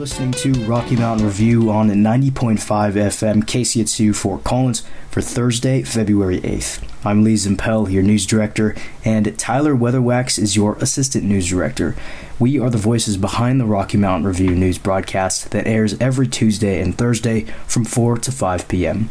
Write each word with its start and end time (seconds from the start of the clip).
listening 0.00 0.32
to 0.32 0.54
Rocky 0.64 0.96
Mountain 0.96 1.26
Review 1.26 1.70
on 1.70 1.90
90.5 1.90 2.56
FM 2.56 3.42
KCSU 3.42 4.16
Fort 4.16 4.42
Collins 4.42 4.82
for 5.10 5.20
Thursday, 5.20 5.82
February 5.82 6.40
8th. 6.40 6.82
I'm 7.04 7.22
Lee 7.22 7.34
Zimpel, 7.34 7.92
your 7.92 8.02
news 8.02 8.24
director, 8.24 8.74
and 9.04 9.38
Tyler 9.38 9.76
Weatherwax 9.76 10.38
is 10.38 10.56
your 10.56 10.76
assistant 10.76 11.24
news 11.24 11.50
director. 11.50 11.96
We 12.38 12.58
are 12.58 12.70
the 12.70 12.78
voices 12.78 13.18
behind 13.18 13.60
the 13.60 13.66
Rocky 13.66 13.98
Mountain 13.98 14.26
Review 14.26 14.54
news 14.54 14.78
broadcast 14.78 15.50
that 15.50 15.66
airs 15.66 16.00
every 16.00 16.28
Tuesday 16.28 16.80
and 16.80 16.96
Thursday 16.96 17.42
from 17.66 17.84
4 17.84 18.16
to 18.20 18.32
5 18.32 18.68
p.m. 18.68 19.10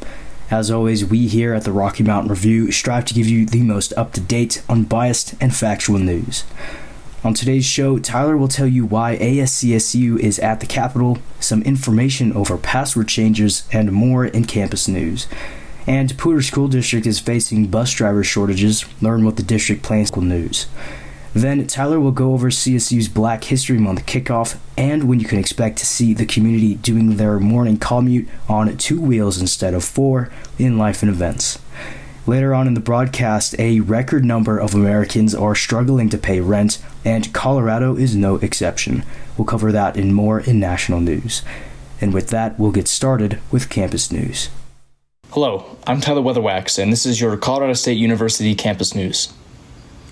As 0.49 0.71
always, 0.71 1.05
we 1.05 1.27
here 1.27 1.53
at 1.53 1.65
the 1.65 1.71
Rocky 1.71 2.01
Mountain 2.01 2.31
Review 2.31 2.71
strive 2.71 3.05
to 3.05 3.13
give 3.13 3.27
you 3.27 3.45
the 3.45 3.61
most 3.61 3.93
up 3.95 4.11
to 4.13 4.21
date, 4.21 4.63
unbiased, 4.67 5.35
and 5.39 5.55
factual 5.55 5.99
news. 5.99 6.45
On 7.21 7.33
today's 7.33 7.65
show, 7.65 7.99
Tyler 7.99 8.37
will 8.37 8.47
tell 8.47 8.65
you 8.65 8.85
why 8.85 9.17
ASCSU 9.17 10.17
is 10.19 10.39
at 10.39 10.61
the 10.61 10.65
Capitol, 10.65 11.17
some 11.41 11.61
information 11.63 12.31
over 12.31 12.57
password 12.57 13.09
changes, 13.09 13.67
and 13.73 13.91
more 13.91 14.23
in 14.25 14.45
campus 14.45 14.87
news. 14.87 15.27
And 15.85 16.17
Poudre 16.17 16.41
School 16.41 16.69
District 16.69 17.05
is 17.05 17.19
facing 17.19 17.67
bus 17.67 17.91
driver 17.91 18.23
shortages. 18.23 18.85
Learn 19.01 19.25
what 19.25 19.35
the 19.35 19.43
district 19.43 19.83
plans 19.83 20.09
for 20.09 20.21
news. 20.21 20.67
Then 21.33 21.67
Tyler 21.67 21.99
will 21.99 22.13
go 22.13 22.31
over 22.31 22.49
CSU's 22.49 23.09
Black 23.09 23.43
History 23.43 23.77
Month 23.77 24.05
kickoff 24.05 24.57
and 24.77 25.03
when 25.09 25.19
you 25.19 25.25
can 25.27 25.39
expect 25.39 25.77
to 25.79 25.85
see 25.85 26.13
the 26.13 26.25
community 26.25 26.75
doing 26.75 27.17
their 27.17 27.37
morning 27.37 27.77
commute 27.77 28.29
on 28.47 28.77
two 28.77 29.01
wheels 29.01 29.41
instead 29.41 29.73
of 29.73 29.83
four 29.83 30.31
in 30.57 30.77
life 30.77 31.03
and 31.03 31.11
events. 31.11 31.59
Later 32.29 32.53
on 32.53 32.67
in 32.67 32.75
the 32.75 32.79
broadcast, 32.79 33.55
a 33.57 33.79
record 33.79 34.23
number 34.23 34.59
of 34.59 34.75
Americans 34.75 35.33
are 35.33 35.55
struggling 35.55 36.09
to 36.09 36.17
pay 36.19 36.41
rent, 36.41 36.77
and 37.03 37.33
Colorado 37.33 37.95
is 37.95 38.15
no 38.15 38.35
exception. 38.35 39.03
We'll 39.35 39.47
cover 39.47 39.71
that 39.71 39.97
in 39.97 40.13
more 40.13 40.39
in 40.39 40.59
national 40.59 40.99
news. 40.99 41.41
And 41.99 42.13
with 42.13 42.27
that, 42.27 42.59
we'll 42.59 42.71
get 42.71 42.87
started 42.87 43.39
with 43.49 43.71
campus 43.71 44.11
news. 44.11 44.51
Hello, 45.31 45.75
I'm 45.87 46.01
Tyler 46.01 46.21
Weatherwax, 46.21 46.77
and 46.77 46.93
this 46.93 47.03
is 47.03 47.19
your 47.19 47.35
Colorado 47.35 47.73
State 47.73 47.97
University 47.97 48.53
campus 48.53 48.93
news. 48.93 49.33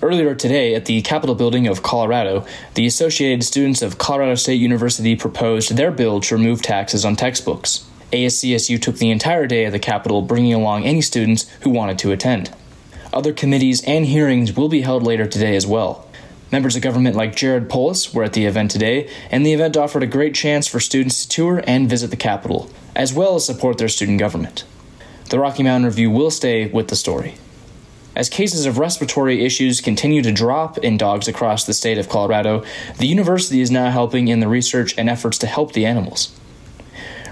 Earlier 0.02 0.34
today, 0.34 0.74
at 0.74 0.86
the 0.86 1.02
Capitol 1.02 1.36
building 1.36 1.68
of 1.68 1.84
Colorado, 1.84 2.44
the 2.74 2.86
Associated 2.86 3.44
Students 3.44 3.80
of 3.80 3.98
Colorado 3.98 4.34
State 4.34 4.60
University 4.60 5.14
proposed 5.14 5.76
their 5.76 5.92
bill 5.92 6.20
to 6.22 6.34
remove 6.34 6.62
taxes 6.62 7.04
on 7.04 7.14
textbooks. 7.14 7.87
ASCSU 8.12 8.80
took 8.80 8.96
the 8.96 9.10
entire 9.10 9.46
day 9.46 9.66
at 9.66 9.72
the 9.72 9.78
Capitol, 9.78 10.22
bringing 10.22 10.54
along 10.54 10.84
any 10.84 11.02
students 11.02 11.48
who 11.60 11.70
wanted 11.70 11.98
to 11.98 12.12
attend. 12.12 12.50
Other 13.12 13.32
committees 13.32 13.82
and 13.84 14.06
hearings 14.06 14.54
will 14.56 14.68
be 14.68 14.80
held 14.80 15.02
later 15.02 15.26
today 15.26 15.56
as 15.56 15.66
well. 15.66 16.06
Members 16.50 16.76
of 16.76 16.82
government 16.82 17.16
like 17.16 17.36
Jared 17.36 17.68
Polis 17.68 18.14
were 18.14 18.24
at 18.24 18.32
the 18.32 18.46
event 18.46 18.70
today, 18.70 19.10
and 19.30 19.44
the 19.44 19.52
event 19.52 19.76
offered 19.76 20.02
a 20.02 20.06
great 20.06 20.34
chance 20.34 20.66
for 20.66 20.80
students 20.80 21.26
to 21.26 21.28
tour 21.28 21.62
and 21.66 21.90
visit 21.90 22.10
the 22.10 22.16
Capitol, 22.16 22.70
as 22.96 23.12
well 23.12 23.34
as 23.34 23.44
support 23.44 23.76
their 23.76 23.88
student 23.88 24.18
government. 24.18 24.64
The 25.28 25.38
Rocky 25.38 25.62
Mountain 25.62 25.86
Review 25.86 26.10
will 26.10 26.30
stay 26.30 26.66
with 26.68 26.88
the 26.88 26.96
story. 26.96 27.34
As 28.16 28.30
cases 28.30 28.64
of 28.64 28.78
respiratory 28.78 29.44
issues 29.44 29.82
continue 29.82 30.22
to 30.22 30.32
drop 30.32 30.78
in 30.78 30.96
dogs 30.96 31.28
across 31.28 31.66
the 31.66 31.74
state 31.74 31.98
of 31.98 32.08
Colorado, 32.08 32.64
the 32.96 33.06
university 33.06 33.60
is 33.60 33.70
now 33.70 33.90
helping 33.90 34.28
in 34.28 34.40
the 34.40 34.48
research 34.48 34.94
and 34.96 35.10
efforts 35.10 35.36
to 35.38 35.46
help 35.46 35.74
the 35.74 35.84
animals. 35.84 36.34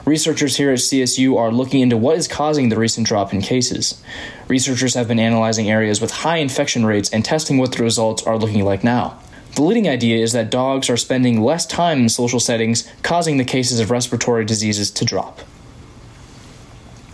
Researchers 0.07 0.57
here 0.57 0.71
at 0.71 0.79
CSU 0.79 1.37
are 1.37 1.51
looking 1.51 1.81
into 1.81 1.97
what 1.97 2.17
is 2.17 2.29
causing 2.29 2.69
the 2.69 2.79
recent 2.79 3.09
drop 3.09 3.35
in 3.35 3.43
cases. 3.43 4.01
Researchers 4.47 4.95
have 4.95 5.09
been 5.09 5.19
analyzing 5.19 5.69
areas 5.69 6.01
with 6.01 6.13
high 6.13 6.37
infection 6.37 6.87
rates 6.87 7.13
and 7.13 7.25
testing 7.25 7.59
what 7.59 7.73
the 7.73 7.83
results 7.83 8.23
are 8.23 8.39
looking 8.39 8.65
like 8.65 8.85
now. 8.85 9.19
The 9.57 9.63
leading 9.63 9.89
idea 9.89 10.23
is 10.23 10.33
that 10.33 10.49
dogs 10.49 10.89
are 10.89 10.97
spending 10.97 11.43
less 11.43 11.67
time 11.67 11.99
in 11.99 12.09
social 12.09 12.39
settings, 12.39 12.89
causing 13.03 13.37
the 13.37 13.45
cases 13.45 13.81
of 13.81 13.91
respiratory 13.91 14.45
diseases 14.45 14.93
to 14.93 15.05
drop. 15.05 15.41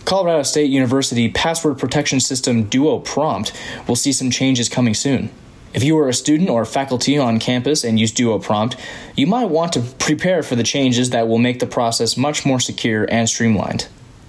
Colorado 0.05 0.43
State 0.43 0.69
University 0.69 1.31
password 1.31 1.79
protection 1.79 2.19
system 2.19 2.65
Duo 2.65 2.99
Prompt 2.99 3.59
will 3.87 3.95
see 3.95 4.11
some 4.11 4.29
changes 4.29 4.69
coming 4.69 4.93
soon. 4.93 5.31
If 5.73 5.83
you 5.83 5.97
are 5.97 6.07
a 6.07 6.13
student 6.13 6.51
or 6.51 6.65
faculty 6.65 7.17
on 7.17 7.39
campus 7.39 7.83
and 7.83 7.99
use 7.99 8.11
Duo 8.11 8.37
Prompt, 8.37 8.77
you 9.15 9.25
might 9.25 9.45
want 9.45 9.73
to 9.73 9.81
prepare 9.81 10.43
for 10.43 10.55
the 10.55 10.63
changes 10.63 11.09
that 11.09 11.27
will 11.27 11.39
make 11.39 11.59
the 11.59 11.65
process 11.65 12.15
much 12.15 12.45
more 12.45 12.59
secure 12.59 13.05
and 13.09 13.27
streamlined. 13.27 13.87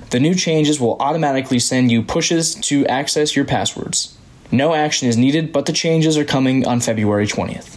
The 0.09 0.21
new 0.21 0.35
changes 0.35 0.81
will 0.81 0.97
automatically 1.01 1.59
send 1.59 1.93
you 1.93 2.03
pushes 2.03 2.55
to 2.57 2.87
access 2.87 3.37
your 3.37 3.45
passwords. 3.45 4.17
No 4.51 4.73
action 4.73 5.09
is 5.09 5.19
needed, 5.19 5.53
but 5.53 5.67
the 5.67 5.73
changes 5.73 6.17
are 6.17 6.25
coming 6.25 6.67
on 6.67 6.81
February 6.81 7.27
20th. 7.27 7.77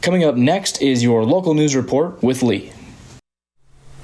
Coming 0.00 0.24
up 0.24 0.36
next 0.36 0.80
is 0.80 1.02
your 1.02 1.24
local 1.24 1.52
news 1.52 1.76
report 1.76 2.22
with 2.22 2.42
Lee. 2.42 2.72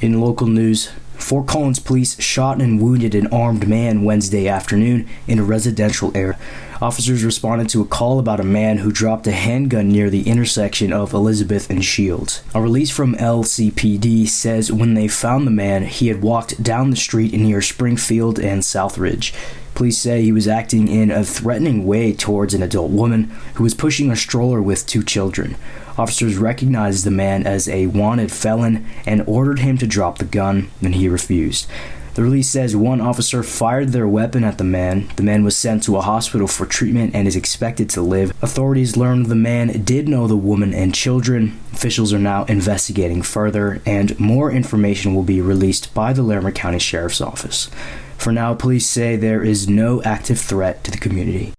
In 0.01 0.21
local 0.21 0.49
news, 0.49 0.91
Fort 1.15 1.47
Collins 1.47 1.79
police 1.79 2.21
shot 2.21 2.61
and 2.61 2.83
wounded 2.83 3.15
an 3.15 3.29
armed 3.29 3.67
man 3.67 4.03
Wednesday 4.03 4.49
afternoon 4.49 5.09
in 5.27 5.39
a 5.39 5.45
residential 5.45 6.13
area. 6.15 6.39
Officers 6.85 7.25
responded 7.25 7.71
to 7.71 7.81
a 7.81 7.87
call 7.87 8.19
about 8.19 8.41
a 8.41 8.45
man 8.45 8.77
who 8.77 8.93
dropped 8.93 9.27
a 9.27 9.33
handgun 9.33 9.89
near 9.89 10.11
the 10.11 10.29
intersection 10.29 10.93
of 10.93 11.15
Elizabeth 11.15 11.71
and 11.71 11.83
Shields. 11.83 12.43
A 12.55 12.61
release 12.61 12.91
from 12.91 13.15
LCPD 13.15 14.29
says 14.29 14.71
when 14.71 14.93
they 14.93 15.09
found 15.09 15.47
the 15.47 15.51
man, 15.51 15.85
he 15.85 16.09
had 16.09 16.21
walked 16.21 16.63
down 16.63 16.91
the 16.91 16.97
street 16.97 17.33
near 17.33 17.63
Springfield 17.63 18.39
and 18.39 18.61
Southridge. 18.61 19.33
Police 19.75 19.97
say 19.97 20.21
he 20.21 20.31
was 20.31 20.47
acting 20.47 20.89
in 20.89 21.11
a 21.11 21.25
threatening 21.25 21.87
way 21.87 22.13
towards 22.13 22.53
an 22.53 22.63
adult 22.63 22.91
woman 22.91 23.33
who 23.55 23.63
was 23.63 23.73
pushing 23.73 24.11
a 24.11 24.15
stroller 24.15 24.61
with 24.61 24.87
two 24.87 25.03
children. 25.03 25.57
Officers 25.97 26.37
recognized 26.37 27.05
the 27.05 27.11
man 27.11 27.47
as 27.47 27.67
a 27.67 27.87
wanted 27.87 28.31
felon 28.31 28.87
and 29.07 29.25
ordered 29.27 29.61
him 29.61 29.79
to 29.79 29.87
drop 29.87 30.19
the 30.19 30.27
gun, 30.27 30.71
and 30.83 30.97
he 30.97 31.09
refused. 31.09 31.67
The 32.15 32.23
release 32.23 32.49
says 32.49 32.77
one 32.77 33.01
officer 33.01 33.43
fired 33.43 33.89
their 33.89 34.07
weapon 34.07 34.45
at 34.45 34.57
the 34.57 34.65
man. 34.65 35.09
The 35.17 35.25
man 35.25 35.43
was 35.43 35.57
sent 35.57 35.83
to 35.85 35.97
a 35.97 36.01
hospital 36.01 36.47
for 36.47 36.65
treatment 36.65 37.13
and 37.13 37.27
is 37.27 37.35
expected 37.35 37.91
to 37.91 38.03
live. 38.03 38.31
Authorities 38.41 38.97
learned 38.97 39.27
the 39.27 39.35
man 39.35 39.83
did 39.83 40.09
know 40.09 40.29
the 40.29 40.37
woman 40.37 40.73
and 40.73 40.95
children. 40.95 41.59
Officials 41.73 42.13
are 42.13 42.21
now 42.21 42.45
investigating 42.45 43.23
further, 43.23 43.83
and 43.85 44.19
more 44.21 44.53
information 44.53 45.13
will 45.13 45.25
be 45.25 45.41
released 45.41 45.93
by 45.93 46.13
the 46.13 46.23
Larimer 46.23 46.53
County 46.53 46.79
Sheriff's 46.79 47.21
Office. 47.21 47.69
For 48.17 48.33
now, 48.33 48.55
police 48.55 48.87
say 48.87 49.17
there 49.17 49.43
is 49.43 49.69
no 49.69 50.01
active 50.05 50.39
threat 50.39 50.85
to 50.85 50.93
the 50.93 50.99
community. 50.99 51.53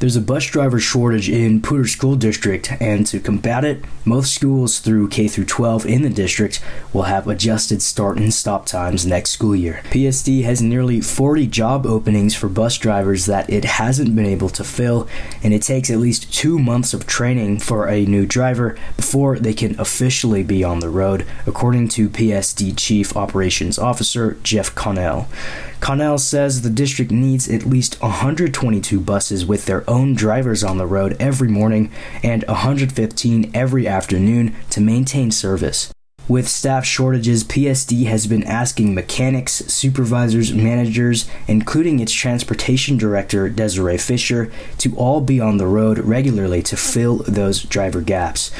There's 0.00 0.14
a 0.14 0.20
bus 0.20 0.46
driver 0.46 0.78
shortage 0.78 1.28
in 1.28 1.60
Poudre 1.60 1.88
School 1.88 2.14
District, 2.14 2.70
and 2.80 3.04
to 3.08 3.18
combat 3.18 3.64
it, 3.64 3.82
most 4.04 4.32
schools 4.32 4.78
through 4.78 5.08
K 5.08 5.26
through 5.26 5.46
12 5.46 5.86
in 5.86 6.02
the 6.02 6.08
district 6.08 6.62
will 6.92 7.02
have 7.02 7.26
adjusted 7.26 7.82
start 7.82 8.16
and 8.16 8.32
stop 8.32 8.64
times 8.64 9.04
next 9.04 9.30
school 9.30 9.56
year. 9.56 9.80
PSD 9.86 10.44
has 10.44 10.62
nearly 10.62 11.00
40 11.00 11.48
job 11.48 11.84
openings 11.84 12.36
for 12.36 12.48
bus 12.48 12.78
drivers 12.78 13.26
that 13.26 13.50
it 13.50 13.64
hasn't 13.64 14.14
been 14.14 14.24
able 14.24 14.50
to 14.50 14.62
fill, 14.62 15.08
and 15.42 15.52
it 15.52 15.62
takes 15.62 15.90
at 15.90 15.98
least 15.98 16.32
two 16.32 16.60
months 16.60 16.94
of 16.94 17.04
training 17.04 17.58
for 17.58 17.88
a 17.88 18.06
new 18.06 18.24
driver 18.24 18.78
before 18.96 19.36
they 19.36 19.52
can 19.52 19.74
officially 19.80 20.44
be 20.44 20.62
on 20.62 20.78
the 20.78 20.88
road, 20.88 21.26
according 21.44 21.88
to 21.88 22.08
PSD 22.08 22.72
Chief 22.76 23.16
Operations 23.16 23.80
Officer 23.80 24.38
Jeff 24.44 24.72
Connell. 24.76 25.26
Connell 25.80 26.18
says 26.18 26.62
the 26.62 26.70
district 26.70 27.10
needs 27.10 27.48
at 27.48 27.64
least 27.64 28.00
122 28.02 29.00
buses 29.00 29.46
with 29.46 29.66
their 29.66 29.87
own 29.88 30.14
drivers 30.14 30.62
on 30.62 30.78
the 30.78 30.86
road 30.86 31.16
every 31.18 31.48
morning 31.48 31.90
and 32.22 32.44
115 32.44 33.50
every 33.54 33.88
afternoon 33.88 34.54
to 34.70 34.80
maintain 34.80 35.30
service. 35.30 35.92
With 36.28 36.46
staff 36.46 36.84
shortages, 36.84 37.42
PSD 37.42 38.04
has 38.04 38.26
been 38.26 38.44
asking 38.44 38.94
mechanics, 38.94 39.54
supervisors, 39.54 40.52
managers, 40.52 41.26
including 41.46 42.00
its 42.00 42.12
transportation 42.12 42.98
director, 42.98 43.48
Desiree 43.48 43.96
Fisher, 43.96 44.52
to 44.76 44.94
all 44.96 45.22
be 45.22 45.40
on 45.40 45.56
the 45.56 45.66
road 45.66 45.98
regularly 46.00 46.62
to 46.64 46.76
fill 46.76 47.24
those 47.26 47.62
driver 47.62 48.02
gaps. 48.02 48.50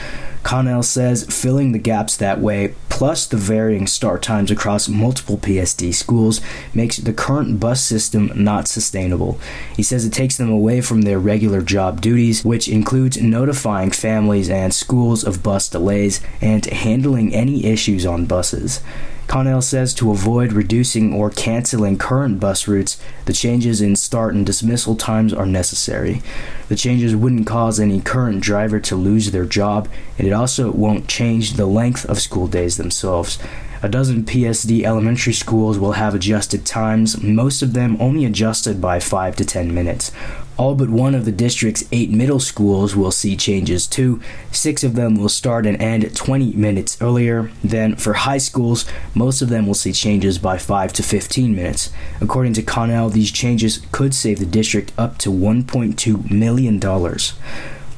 Connell 0.42 0.82
says 0.82 1.24
filling 1.24 1.72
the 1.72 1.78
gaps 1.78 2.16
that 2.16 2.40
way, 2.40 2.74
plus 2.88 3.26
the 3.26 3.36
varying 3.36 3.86
start 3.86 4.22
times 4.22 4.50
across 4.50 4.88
multiple 4.88 5.38
PSD 5.38 5.94
schools, 5.94 6.40
makes 6.74 6.96
the 6.96 7.12
current 7.12 7.60
bus 7.60 7.82
system 7.82 8.32
not 8.34 8.66
sustainable. 8.68 9.38
He 9.76 9.82
says 9.82 10.04
it 10.04 10.12
takes 10.12 10.36
them 10.36 10.50
away 10.50 10.80
from 10.80 11.02
their 11.02 11.18
regular 11.18 11.62
job 11.62 12.00
duties, 12.00 12.44
which 12.44 12.68
includes 12.68 13.20
notifying 13.20 13.90
families 13.90 14.50
and 14.50 14.72
schools 14.74 15.24
of 15.24 15.42
bus 15.42 15.68
delays 15.68 16.20
and 16.40 16.64
handling 16.66 17.34
any 17.34 17.64
issues 17.66 18.06
on 18.06 18.26
buses. 18.26 18.80
Connell 19.28 19.60
says 19.60 19.92
to 19.94 20.10
avoid 20.10 20.54
reducing 20.54 21.12
or 21.12 21.28
canceling 21.28 21.98
current 21.98 22.40
bus 22.40 22.66
routes, 22.66 22.98
the 23.26 23.34
changes 23.34 23.82
in 23.82 23.94
start 23.94 24.34
and 24.34 24.44
dismissal 24.44 24.96
times 24.96 25.34
are 25.34 25.44
necessary. 25.44 26.22
The 26.68 26.76
changes 26.76 27.14
wouldn't 27.14 27.46
cause 27.46 27.78
any 27.78 28.00
current 28.00 28.40
driver 28.40 28.80
to 28.80 28.96
lose 28.96 29.30
their 29.30 29.44
job, 29.44 29.86
and 30.16 30.26
it 30.26 30.32
also 30.32 30.72
won't 30.72 31.08
change 31.08 31.52
the 31.52 31.66
length 31.66 32.06
of 32.06 32.22
school 32.22 32.48
days 32.48 32.78
themselves. 32.78 33.38
A 33.80 33.88
dozen 33.88 34.24
PSD 34.24 34.82
elementary 34.82 35.32
schools 35.32 35.78
will 35.78 35.92
have 35.92 36.12
adjusted 36.12 36.66
times, 36.66 37.22
most 37.22 37.62
of 37.62 37.74
them 37.74 37.96
only 38.00 38.24
adjusted 38.24 38.80
by 38.80 38.98
5 38.98 39.36
to 39.36 39.44
10 39.44 39.72
minutes. 39.72 40.10
All 40.56 40.74
but 40.74 40.90
one 40.90 41.14
of 41.14 41.24
the 41.24 41.30
district's 41.30 41.84
eight 41.92 42.10
middle 42.10 42.40
schools 42.40 42.96
will 42.96 43.12
see 43.12 43.36
changes 43.36 43.86
too. 43.86 44.20
Six 44.50 44.82
of 44.82 44.96
them 44.96 45.14
will 45.14 45.28
start 45.28 45.64
and 45.64 45.80
end 45.80 46.16
20 46.16 46.54
minutes 46.54 47.00
earlier. 47.00 47.52
Then, 47.62 47.94
for 47.94 48.14
high 48.14 48.38
schools, 48.38 48.84
most 49.14 49.42
of 49.42 49.48
them 49.48 49.68
will 49.68 49.74
see 49.74 49.92
changes 49.92 50.38
by 50.38 50.58
5 50.58 50.92
to 50.94 51.02
15 51.04 51.54
minutes. 51.54 51.90
According 52.20 52.54
to 52.54 52.62
Connell, 52.62 53.10
these 53.10 53.30
changes 53.30 53.86
could 53.92 54.12
save 54.12 54.40
the 54.40 54.46
district 54.46 54.92
up 54.98 55.18
to 55.18 55.30
$1.2 55.30 56.28
million. 56.28 56.80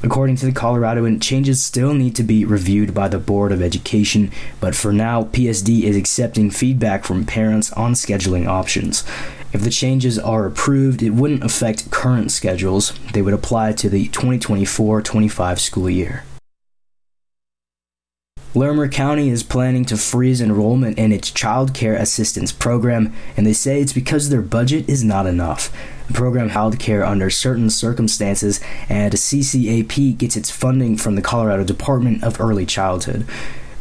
According 0.03 0.37
to 0.37 0.47
the 0.47 0.53
Coloradoan, 0.53 1.21
changes 1.21 1.63
still 1.63 1.93
need 1.93 2.17
to 2.17 2.23
be 2.23 2.47
reviewed 2.47 2.95
by 2.95 3.09
the 3.09 3.19
Board 3.19 3.53
of 3.53 3.61
Education, 3.61 4.33
but 4.59 4.75
for 4.75 4.95
now, 4.95 5.25
PSD 5.25 5.83
is 5.83 5.95
accepting 5.95 6.51
feedback 6.51 7.05
from 7.05 7.27
parents 7.27 7.71
on 7.73 7.93
scheduling 7.93 8.47
options. 8.47 9.05
If 9.53 9.61
the 9.61 9.69
changes 9.69 10.19
are 10.19 10.47
approved, 10.47 11.03
it 11.03 11.11
wouldn't 11.11 11.45
affect 11.45 11.91
current 11.91 12.33
schedules, 12.33 12.95
they 13.13 13.21
would 13.21 13.35
apply 13.35 13.73
to 13.73 13.91
the 13.91 14.07
2024 14.09 15.03
25 15.03 15.61
school 15.61 15.91
year. 15.91 16.25
Larimer 18.53 18.89
County 18.89 19.29
is 19.29 19.45
planning 19.45 19.85
to 19.85 19.97
freeze 19.97 20.41
enrollment 20.41 20.99
in 20.99 21.13
its 21.13 21.31
child 21.31 21.73
care 21.73 21.95
assistance 21.95 22.51
program, 22.51 23.15
and 23.37 23.47
they 23.47 23.53
say 23.53 23.81
it's 23.81 23.93
because 23.93 24.29
their 24.29 24.43
budget 24.43 24.89
is 24.89 25.05
not 25.05 25.25
enough. 25.25 25.73
The 26.09 26.15
program 26.15 26.49
held 26.49 26.81
care 26.81 27.05
under 27.05 27.31
certain 27.31 27.71
circumstances, 27.71 28.61
and 28.89 29.15
CCAP 29.15 30.19
gets 30.19 30.37
its 30.37 30.51
funding 30.51 30.97
from 30.97 31.15
the 31.15 31.23
Colorado 31.23 31.63
Department 31.63 32.25
of 32.25 32.41
Early 32.41 32.67
Childhood. 32.67 33.25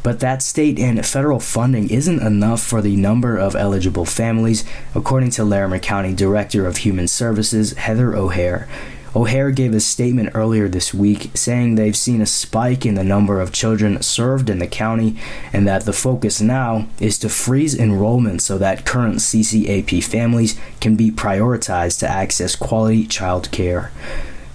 But 0.03 0.19
that 0.19 0.43
state 0.43 0.77
and 0.77 1.03
federal 1.03 1.39
funding 1.39 1.89
isn't 1.89 2.21
enough 2.21 2.61
for 2.61 2.79
the 2.79 2.95
number 2.95 3.37
of 3.37 3.55
eligible 3.55 4.05
families, 4.05 4.63
according 4.93 5.31
to 5.31 5.43
Larimer 5.43 5.79
County 5.79 6.13
Director 6.13 6.67
of 6.67 6.77
Human 6.77 7.07
Services, 7.07 7.73
Heather 7.73 8.15
O'Hare. 8.15 8.67
O'Hare 9.15 9.51
gave 9.51 9.73
a 9.73 9.79
statement 9.79 10.31
earlier 10.33 10.67
this 10.67 10.93
week 10.93 11.31
saying 11.33 11.75
they've 11.75 11.97
seen 11.97 12.21
a 12.21 12.25
spike 12.25 12.85
in 12.85 12.93
the 12.95 13.03
number 13.03 13.41
of 13.41 13.51
children 13.51 14.01
served 14.01 14.49
in 14.49 14.59
the 14.59 14.67
county 14.67 15.17
and 15.51 15.67
that 15.67 15.85
the 15.85 15.93
focus 15.93 16.39
now 16.39 16.87
is 16.99 17.17
to 17.19 17.29
freeze 17.29 17.77
enrollment 17.77 18.41
so 18.41 18.57
that 18.57 18.85
current 18.85 19.15
CCAP 19.15 20.03
families 20.03 20.59
can 20.79 20.95
be 20.95 21.09
prioritized 21.09 21.99
to 21.99 22.09
access 22.09 22.55
quality 22.55 23.05
child 23.05 23.51
care. 23.51 23.91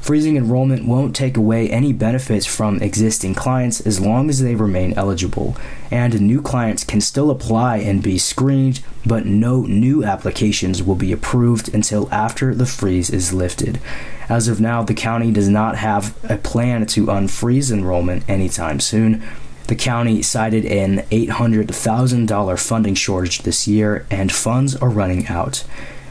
Freezing 0.05 0.37
enrollment 0.37 0.85
won't 0.85 1.17
take 1.17 1.39
away 1.39 1.71
any 1.71 1.91
benefits 1.91 2.45
from 2.45 2.83
existing 2.83 3.35
clients 3.35 3.81
as 3.81 4.01
long 4.01 4.29
as 4.29 4.43
they 4.43 4.55
remain 4.55 4.93
eligible, 4.99 5.56
and 5.91 6.21
new 6.21 6.43
clients 6.43 6.85
can 6.85 7.01
still 7.01 7.31
apply 7.31 7.79
and 7.79 8.03
be 8.03 8.19
screened, 8.19 8.83
but 9.06 9.25
no 9.25 9.62
new 9.62 10.05
applications 10.05 10.83
will 10.83 10.95
be 10.95 11.11
approved 11.11 11.73
until 11.73 12.12
after 12.12 12.55
the 12.55 12.67
freeze 12.67 13.09
is 13.09 13.33
lifted. 13.33 13.81
As 14.29 14.47
of 14.47 14.61
now, 14.61 14.83
the 14.83 14.93
county 14.93 15.33
does 15.33 15.49
not 15.49 15.77
have 15.79 16.15
a 16.31 16.37
plan 16.37 16.85
to 16.89 17.06
unfreeze 17.06 17.73
enrollment 17.73 18.29
anytime 18.29 18.81
soon. 18.81 19.23
The 19.69 19.75
county 19.75 20.21
cited 20.21 20.67
an 20.67 20.99
$800,000 21.11 22.59
funding 22.59 22.95
shortage 22.95 23.39
this 23.39 23.67
year, 23.67 24.05
and 24.11 24.31
funds 24.31 24.77
are 24.77 24.91
running 24.91 25.29
out. 25.29 25.65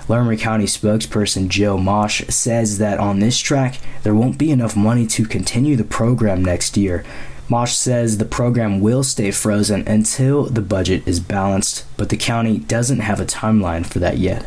Larimer 0.10 0.36
County 0.36 0.66
spokesperson 0.66 1.48
Joe 1.48 1.78
Mosh 1.78 2.24
says 2.28 2.78
that 2.78 3.00
on 3.00 3.20
this 3.20 3.40
track, 3.40 3.80
there 4.04 4.14
won't 4.14 4.38
be 4.38 4.52
enough 4.52 4.76
money 4.76 5.08
to 5.08 5.26
continue 5.26 5.76
the 5.76 5.84
program 5.84 6.44
next 6.44 6.76
year. 6.76 7.06
Mosh 7.50 7.74
says 7.74 8.18
the 8.18 8.26
program 8.26 8.82
will 8.82 9.04
stay 9.04 9.32
frozen 9.32 9.88
until 9.88 10.46
the 10.46 10.62
budget 10.62 11.08
is 11.08 11.20
balanced, 11.20 11.86
but 11.98 12.10
the 12.10 12.18
county 12.18 12.60
doesn't 12.60 13.00
have 13.00 13.20
a 13.20 13.26
timeline 13.26 13.86
for 13.86 14.00
that 14.00 14.18
yet. 14.18 14.46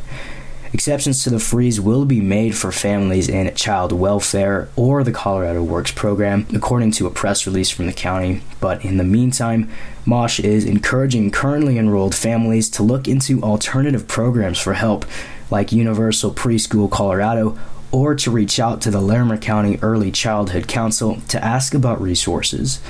Exceptions 0.73 1.23
to 1.25 1.31
the 1.31 1.39
freeze 1.39 1.81
will 1.81 2.05
be 2.05 2.21
made 2.21 2.55
for 2.55 2.71
families 2.71 3.29
in 3.29 3.55
child 3.55 3.93
welfare 3.93 4.69
or 4.77 5.05
the 5.05 5.13
Colorado 5.13 5.63
Works 5.63 5.93
program, 5.93 6.47
according 6.55 6.91
to 6.93 7.07
a 7.07 7.11
press 7.11 7.47
release 7.47 7.71
from 7.71 7.87
the 7.87 7.93
county. 7.93 8.43
But 8.61 8.85
in 8.85 8.99
the 8.99 9.05
meantime, 9.05 9.71
Mosh 10.05 10.39
is 10.41 10.67
encouraging 10.67 11.31
currently 11.31 11.79
enrolled 11.79 12.15
families 12.15 12.69
to 12.71 12.83
look 12.83 13.09
into 13.09 13.43
alternative 13.43 14.07
programs 14.07 14.59
for 14.59 14.75
help 14.75 15.07
like 15.51 15.73
Universal 15.73 16.33
Preschool 16.33 16.91
Colorado, 16.91 17.59
or 17.93 18.15
to 18.15 18.31
reach 18.31 18.59
out 18.59 18.81
to 18.83 18.91
the 18.91 19.01
Larimer 19.01 19.39
County 19.39 19.79
Early 19.81 20.11
Childhood 20.11 20.69
Council 20.69 21.21
to 21.29 21.43
ask 21.45 21.75
about 21.75 22.01
resources. 22.01 22.81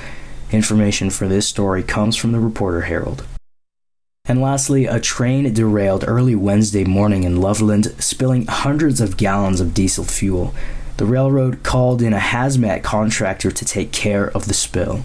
Information 0.51 1.09
for 1.09 1.27
this 1.27 1.47
story 1.47 1.83
comes 1.83 2.15
from 2.15 2.31
the 2.31 2.39
Reporter 2.39 2.81
Herald. 2.81 3.25
And 4.25 4.41
lastly, 4.41 4.85
a 4.85 4.99
train 4.99 5.53
derailed 5.53 6.03
early 6.05 6.35
Wednesday 6.35 6.83
morning 6.83 7.23
in 7.23 7.39
Loveland, 7.39 7.95
spilling 7.99 8.45
hundreds 8.47 8.99
of 8.99 9.15
gallons 9.15 9.61
of 9.61 9.73
diesel 9.73 10.03
fuel. 10.03 10.53
The 10.97 11.05
railroad 11.05 11.63
called 11.63 12.01
in 12.01 12.11
a 12.11 12.19
hazmat 12.19 12.83
contractor 12.83 13.51
to 13.51 13.65
take 13.65 13.91
care 13.91 14.29
of 14.31 14.47
the 14.47 14.53
spill. 14.53 15.03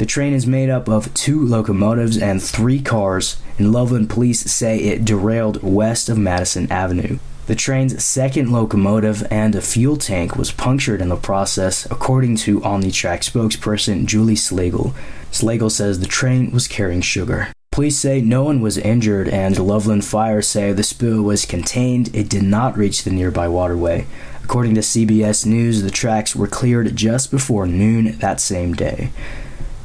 The 0.00 0.06
train 0.06 0.32
is 0.32 0.46
made 0.46 0.70
up 0.70 0.88
of 0.88 1.12
two 1.12 1.44
locomotives 1.44 2.16
and 2.16 2.42
three 2.42 2.80
cars, 2.80 3.36
and 3.58 3.70
Loveland 3.70 4.08
police 4.08 4.40
say 4.50 4.78
it 4.78 5.04
derailed 5.04 5.62
west 5.62 6.08
of 6.08 6.16
Madison 6.16 6.72
Avenue. 6.72 7.18
The 7.48 7.54
train's 7.54 8.02
second 8.02 8.50
locomotive 8.50 9.26
and 9.30 9.54
a 9.54 9.60
fuel 9.60 9.98
tank 9.98 10.36
was 10.36 10.52
punctured 10.52 11.02
in 11.02 11.10
the 11.10 11.16
process, 11.16 11.84
according 11.90 12.36
to 12.36 12.60
OmniTRAX 12.60 13.30
spokesperson 13.30 14.06
Julie 14.06 14.36
Slagle. 14.36 14.94
Slagle 15.30 15.70
says 15.70 16.00
the 16.00 16.06
train 16.06 16.50
was 16.50 16.66
carrying 16.66 17.02
sugar. 17.02 17.48
Police 17.70 17.98
say 17.98 18.22
no 18.22 18.42
one 18.42 18.62
was 18.62 18.78
injured, 18.78 19.28
and 19.28 19.58
Loveland 19.58 20.06
Fire 20.06 20.40
say 20.40 20.72
the 20.72 20.82
spill 20.82 21.20
was 21.20 21.44
contained. 21.44 22.08
It 22.16 22.30
did 22.30 22.44
not 22.44 22.78
reach 22.78 23.04
the 23.04 23.10
nearby 23.10 23.48
waterway. 23.48 24.06
According 24.42 24.76
to 24.76 24.80
CBS 24.80 25.44
News, 25.44 25.82
the 25.82 25.90
tracks 25.90 26.34
were 26.34 26.46
cleared 26.46 26.96
just 26.96 27.30
before 27.30 27.66
noon 27.66 28.16
that 28.20 28.40
same 28.40 28.72
day. 28.72 29.10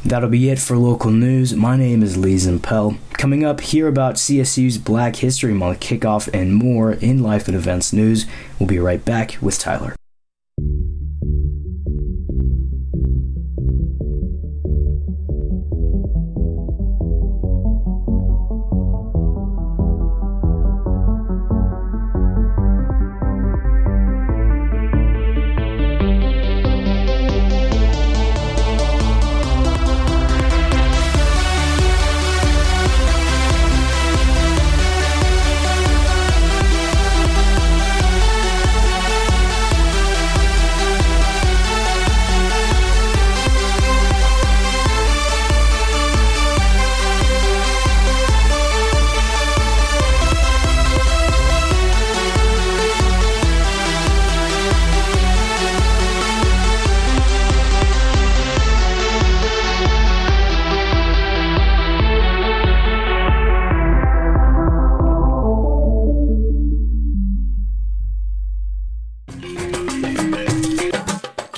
That'll 0.05 0.29
be 0.29 0.51
it 0.51 0.59
for 0.59 0.77
local 0.77 1.09
news. 1.09 1.55
My 1.55 1.75
name 1.75 2.03
is 2.03 2.15
Lee 2.15 2.35
Zimpel. 2.35 2.99
Coming 3.13 3.43
up, 3.43 3.59
hear 3.59 3.87
about 3.87 4.15
CSU's 4.15 4.77
Black 4.77 5.15
History 5.15 5.51
Month 5.51 5.79
kickoff 5.79 6.29
and 6.31 6.53
more 6.53 6.93
in 6.93 7.23
life 7.23 7.47
and 7.47 7.57
events 7.57 7.91
news. 7.91 8.27
We'll 8.59 8.69
be 8.69 8.77
right 8.77 9.03
back 9.03 9.37
with 9.41 9.57
Tyler. 9.57 9.95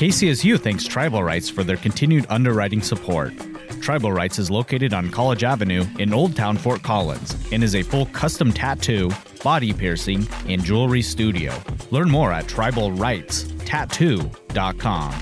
KCSU 0.08 0.58
thanks 0.58 0.86
Tribal 0.86 1.22
Rites 1.22 1.50
for 1.50 1.66
their 1.66 1.76
continued 1.76 2.26
underwriting 2.30 2.82
support. 2.82 3.34
Tribal 3.82 4.14
Rites 4.14 4.40
is 4.40 4.50
located 4.50 4.94
on 4.94 5.12
College 5.12 5.44
Avenue 5.44 5.84
in 6.00 6.14
Old 6.14 6.34
Town 6.34 6.56
Fort 6.56 6.82
Collins 6.82 7.36
and 7.52 7.62
is 7.62 7.76
a 7.76 7.84
full 7.84 8.06
custom 8.06 8.54
tattoo, 8.54 9.12
body 9.44 9.74
piercing, 9.74 10.26
and 10.48 10.64
jewelry 10.64 11.02
studio. 11.02 11.54
Learn 11.92 12.10
more 12.10 12.32
at 12.32 12.46
tribalritestattoo.com. 12.46 15.14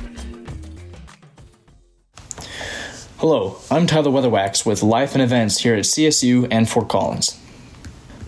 Hello, 3.17 3.57
I'm 3.71 3.87
Tyler 3.87 4.11
Weatherwax 4.11 4.67
with 4.67 4.83
Life 4.83 5.15
and 5.15 5.23
Events 5.23 5.57
here 5.57 5.73
at 5.73 5.85
CSU 5.85 6.47
and 6.51 6.69
Fort 6.69 6.89
Collins. 6.89 7.41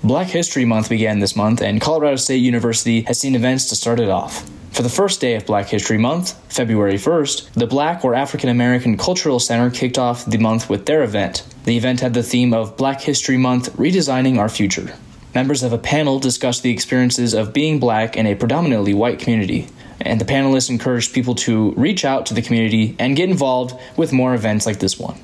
Black 0.04 0.26
History 0.26 0.66
Month 0.66 0.90
began 0.90 1.20
this 1.20 1.36
month, 1.36 1.62
and 1.62 1.80
Colorado 1.80 2.16
State 2.16 2.38
University 2.38 3.02
has 3.02 3.20
seen 3.20 3.36
events 3.36 3.70
to 3.70 3.76
start 3.76 4.00
it 4.00 4.10
off. 4.10 4.50
For 4.72 4.84
the 4.84 4.90
first 4.90 5.22
day 5.22 5.36
of 5.36 5.46
Black 5.46 5.68
History 5.68 5.98
Month, 5.98 6.40
February 6.54 6.96
1st, 6.96 7.54
the 7.54 7.66
Black 7.66 8.06
or 8.06 8.14
African 8.14 8.50
American 8.50 8.98
Cultural 8.98 9.40
Center 9.40 9.72
kicked 9.72 9.98
off 9.98 10.26
the 10.26 10.38
month 10.38 10.70
with 10.70 10.86
their 10.86 11.04
event. 11.04 11.44
The 11.64 11.78
event 11.78 12.02
had 12.02 12.14
the 12.14 12.22
theme 12.22 12.54
of 12.54 12.78
Black 12.78 13.02
History 13.02 13.38
Month 13.38 13.76
Redesigning 13.76 14.38
Our 14.38 14.50
Future. 14.50 14.94
Members 15.34 15.64
of 15.64 15.74
a 15.74 15.78
panel 15.78 16.20
discussed 16.20 16.64
the 16.64 16.72
experiences 16.72 17.34
of 17.34 17.54
being 17.54 17.80
black 17.80 18.16
in 18.16 18.26
a 18.26 18.36
predominantly 18.36 18.94
white 18.94 19.20
community, 19.20 19.68
and 20.00 20.22
the 20.22 20.26
panelists 20.26 20.70
encouraged 20.70 21.14
people 21.14 21.36
to 21.36 21.72
reach 21.72 22.06
out 22.06 22.28
to 22.28 22.34
the 22.34 22.42
community 22.42 22.96
and 23.00 23.16
get 23.16 23.30
involved 23.30 23.80
with 23.98 24.14
more 24.14 24.34
events 24.34 24.66
like 24.66 24.80
this 24.80 25.00
one. 25.00 25.20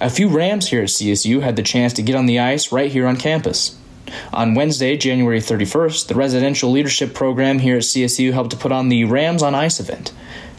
A 0.00 0.10
few 0.10 0.28
Rams 0.28 0.68
here 0.68 0.82
at 0.82 0.88
CSU 0.88 1.42
had 1.42 1.54
the 1.54 1.62
chance 1.62 1.92
to 1.92 2.02
get 2.02 2.16
on 2.16 2.26
the 2.26 2.40
ice 2.40 2.72
right 2.72 2.90
here 2.90 3.06
on 3.06 3.16
campus. 3.16 3.78
On 4.32 4.54
Wednesday, 4.54 4.96
January 4.96 5.40
31st, 5.40 6.08
the 6.08 6.14
residential 6.14 6.70
leadership 6.70 7.14
program 7.14 7.58
here 7.58 7.76
at 7.76 7.82
CSU 7.82 8.32
helped 8.32 8.50
to 8.50 8.56
put 8.56 8.72
on 8.72 8.88
the 8.88 9.04
Rams 9.04 9.42
on 9.42 9.54
Ice 9.54 9.80
event. 9.80 10.12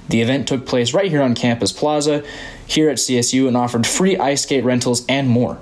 The 0.10 0.22
event 0.22 0.48
took 0.48 0.66
place 0.66 0.94
right 0.94 1.10
here 1.10 1.22
on 1.22 1.36
Campus 1.36 1.72
Plaza, 1.72 2.24
here 2.66 2.90
at 2.90 2.98
CSU, 2.98 3.48
and 3.48 3.56
offered 3.56 3.88
free 3.88 4.18
ice 4.18 4.44
skate 4.44 4.64
rentals 4.64 5.06
and 5.08 5.30
more. 5.30 5.58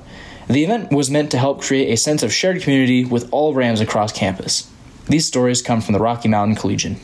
The 0.48 0.64
event 0.64 0.92
was 0.92 1.10
meant 1.10 1.32
to 1.32 1.38
help 1.38 1.62
create 1.62 1.92
a 1.92 1.98
sense 1.98 2.24
of 2.24 2.34
shared 2.34 2.62
community 2.62 3.06
with 3.06 3.30
all 3.32 3.54
Rams 3.54 3.80
across 3.80 4.12
campus. 4.12 4.70
These 5.06 5.26
stories 5.26 5.62
come 5.62 5.82
from 5.82 5.94
the 5.94 6.00
Rocky 6.00 6.28
Mountain 6.28 6.58
Collegian. 6.58 6.98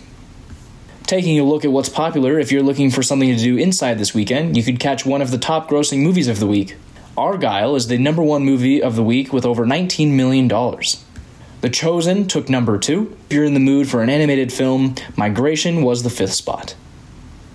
Taking 1.05 1.39
a 1.39 1.43
look 1.43 1.63
at 1.63 1.71
what's 1.71 1.87
popular, 1.87 2.37
if 2.37 2.51
you're 2.51 2.63
looking 2.63 2.91
for 2.91 3.01
something 3.01 3.33
to 3.33 3.41
do 3.41 3.55
inside 3.57 3.97
this 3.97 4.13
weekend, 4.13 4.57
you 4.57 4.63
could 4.63 4.79
catch 4.79 5.05
one 5.05 5.21
of 5.21 5.31
the 5.31 5.37
top 5.37 5.69
grossing 5.69 5.99
movies 5.99 6.27
of 6.27 6.39
the 6.39 6.47
week. 6.47 6.75
Argylle 7.17 7.75
is 7.75 7.87
the 7.87 7.97
number 7.97 8.21
one 8.21 8.45
movie 8.45 8.79
of 8.79 8.95
the 8.95 9.01
week 9.01 9.33
with 9.33 9.43
over 9.43 9.65
$19 9.65 10.11
million. 10.11 10.47
The 10.47 11.69
Chosen 11.71 12.27
took 12.27 12.47
number 12.47 12.77
two. 12.77 13.17
If 13.25 13.33
you're 13.33 13.43
in 13.43 13.55
the 13.55 13.59
mood 13.59 13.89
for 13.89 14.03
an 14.03 14.09
animated 14.11 14.53
film, 14.53 14.93
Migration 15.15 15.81
was 15.81 16.03
the 16.03 16.11
fifth 16.11 16.33
spot. 16.33 16.75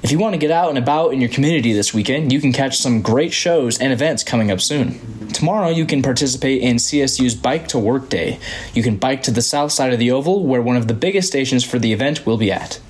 If 0.02 0.10
you 0.10 0.18
want 0.18 0.34
to 0.34 0.38
get 0.38 0.50
out 0.50 0.70
and 0.70 0.78
about 0.78 1.12
in 1.12 1.20
your 1.20 1.30
community 1.30 1.72
this 1.72 1.94
weekend, 1.94 2.32
you 2.32 2.40
can 2.40 2.52
catch 2.52 2.76
some 2.76 3.02
great 3.02 3.32
shows 3.32 3.78
and 3.78 3.92
events 3.92 4.24
coming 4.24 4.50
up 4.50 4.60
soon. 4.60 5.28
Tomorrow, 5.28 5.68
you 5.68 5.86
can 5.86 6.02
participate 6.02 6.60
in 6.60 6.76
CSU's 6.78 7.36
Bike 7.36 7.68
to 7.68 7.78
Work 7.78 8.08
Day. 8.08 8.40
You 8.74 8.82
can 8.82 8.96
bike 8.96 9.22
to 9.22 9.30
the 9.30 9.42
south 9.42 9.70
side 9.70 9.92
of 9.92 10.00
the 10.00 10.10
Oval, 10.10 10.44
where 10.44 10.60
one 10.60 10.76
of 10.76 10.88
the 10.88 10.94
biggest 10.94 11.28
stations 11.28 11.62
for 11.62 11.78
the 11.78 11.92
event 11.92 12.26
will 12.26 12.36
be 12.36 12.50
at. 12.50 12.80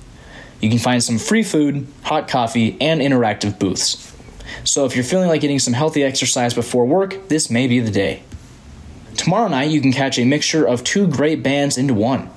You 0.59 0.71
can 0.71 0.79
find 0.79 1.03
some 1.03 1.19
free 1.19 1.43
food, 1.43 1.85
hot 2.01 2.27
coffee, 2.27 2.77
and 2.81 2.99
interactive 2.99 3.59
booths. 3.59 4.12
So 4.63 4.85
if 4.85 4.95
you're 4.95 5.03
feeling 5.03 5.27
like 5.27 5.41
getting 5.41 5.59
some 5.59 5.73
healthy 5.73 6.03
exercise 6.03 6.53
before 6.53 6.85
work, 6.85 7.27
this 7.27 7.49
may 7.49 7.67
be 7.67 7.79
the 7.79 7.91
day. 7.91 8.23
Tomorrow 9.15 9.49
night, 9.49 9.69
you 9.69 9.81
can 9.81 9.91
catch 9.91 10.17
a 10.17 10.25
mixture 10.25 10.67
of 10.67 10.83
two 10.83 11.07
great 11.07 11.43
bands 11.43 11.77
into 11.77 11.93
one. 11.93 12.29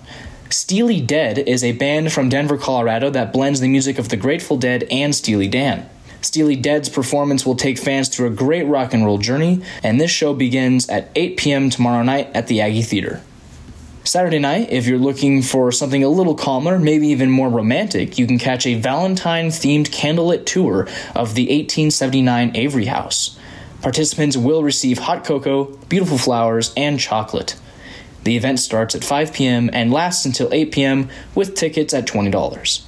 Steely 0.50 1.00
Dead 1.00 1.38
is 1.38 1.64
a 1.64 1.72
band 1.72 2.12
from 2.12 2.28
Denver, 2.28 2.56
Colorado 2.56 3.10
that 3.10 3.32
blends 3.32 3.60
the 3.60 3.68
music 3.68 3.98
of 3.98 4.08
the 4.08 4.16
Grateful 4.16 4.56
Dead 4.56 4.84
and 4.90 5.14
Steely 5.14 5.48
Dan. 5.48 5.88
Steely 6.20 6.56
Dead's 6.56 6.88
performance 6.88 7.44
will 7.44 7.56
take 7.56 7.78
fans 7.78 8.08
through 8.08 8.28
a 8.28 8.30
great 8.30 8.64
rock 8.64 8.94
and 8.94 9.04
roll 9.04 9.18
journey, 9.18 9.62
and 9.82 10.00
this 10.00 10.10
show 10.10 10.34
begins 10.34 10.88
at 10.88 11.10
8 11.14 11.36
p.m. 11.36 11.70
tomorrow 11.70 12.02
night 12.02 12.30
at 12.34 12.46
the 12.46 12.60
Aggie 12.60 12.82
Theater. 12.82 13.22
Saturday 14.06 14.38
night, 14.38 14.68
if 14.70 14.86
you're 14.86 14.98
looking 15.00 15.42
for 15.42 15.72
something 15.72 16.04
a 16.04 16.08
little 16.08 16.36
calmer, 16.36 16.78
maybe 16.78 17.08
even 17.08 17.28
more 17.28 17.48
romantic, 17.48 18.18
you 18.18 18.26
can 18.26 18.38
catch 18.38 18.64
a 18.64 18.74
Valentine 18.74 19.48
themed 19.48 19.88
candlelit 19.88 20.46
tour 20.46 20.82
of 21.16 21.34
the 21.34 21.46
1879 21.46 22.52
Avery 22.54 22.84
House. 22.84 23.36
Participants 23.82 24.36
will 24.36 24.62
receive 24.62 24.98
hot 24.98 25.24
cocoa, 25.24 25.64
beautiful 25.88 26.18
flowers, 26.18 26.72
and 26.76 27.00
chocolate. 27.00 27.56
The 28.22 28.36
event 28.36 28.60
starts 28.60 28.94
at 28.94 29.02
5 29.02 29.32
p.m. 29.32 29.70
and 29.72 29.92
lasts 29.92 30.24
until 30.24 30.52
8 30.52 30.70
p.m. 30.70 31.08
with 31.34 31.56
tickets 31.56 31.92
at 31.92 32.06
$20. 32.06 32.82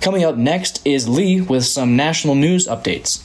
Coming 0.00 0.24
up 0.24 0.36
next 0.36 0.80
is 0.86 1.06
Lee 1.06 1.42
with 1.42 1.66
some 1.66 1.96
national 1.96 2.34
news 2.34 2.66
updates. 2.66 3.22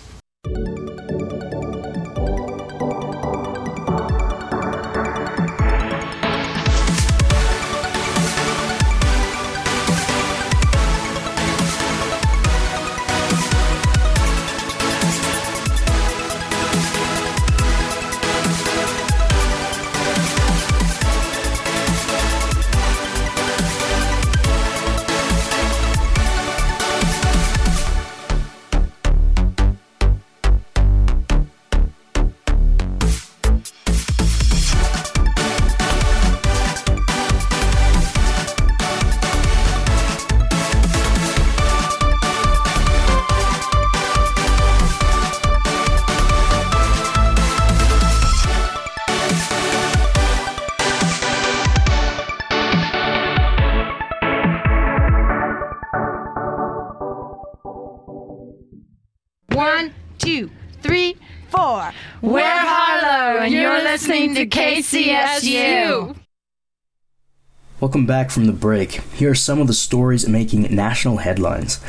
KCSU. 65.36 66.16
Welcome 67.82 68.06
back 68.06 68.32
from 68.32 68.46
the 68.46 68.54
break. 68.54 69.02
Here 69.14 69.32
are 69.32 69.36
some 69.36 69.60
of 69.60 69.68
the 69.68 69.74
stories 69.74 70.28
making 70.30 70.74
national 70.74 71.18
headlines. 71.18 71.82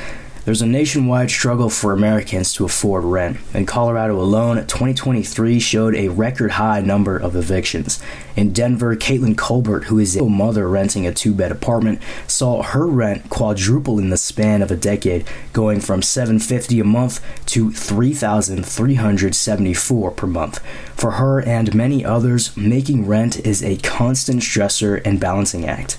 There's 0.47 0.62
a 0.62 0.67
nationwide 0.67 1.29
struggle 1.29 1.69
for 1.69 1.93
Americans 1.93 2.53
to 2.53 2.65
afford 2.65 3.03
rent. 3.03 3.38
In 3.53 3.67
Colorado 3.67 4.17
alone, 4.17 4.59
2023 4.59 5.59
showed 5.59 5.97
a 5.97 6.07
record 6.07 6.53
high 6.53 6.81
number 6.81 7.17
of 7.17 7.35
evictions. 7.35 8.00
In 8.37 8.53
Denver, 8.53 8.95
Caitlin 8.95 9.37
Colbert, 9.37 9.87
who 9.87 9.99
is 9.99 10.15
a 10.15 10.25
mother 10.25 10.69
renting 10.69 11.05
a 11.05 11.12
two 11.12 11.35
bed 11.35 11.50
apartment, 11.50 12.00
saw 12.29 12.62
her 12.62 12.87
rent 12.87 13.29
quadruple 13.29 13.99
in 13.99 14.11
the 14.11 14.17
span 14.17 14.62
of 14.62 14.71
a 14.71 14.76
decade, 14.76 15.26
going 15.53 15.81
from 15.81 16.00
750 16.00 16.79
a 16.79 16.85
month 16.85 17.21
to 17.47 17.73
3,374 17.73 20.11
per 20.12 20.26
month. 20.29 20.61
For 20.95 21.11
her 21.11 21.41
and 21.41 21.75
many 21.75 22.05
others, 22.05 22.57
making 22.57 23.09
rent 23.09 23.45
is 23.45 23.65
a 23.65 23.79
constant 23.79 24.43
stressor 24.43 25.05
and 25.05 25.19
balancing 25.19 25.67
act. 25.67 25.99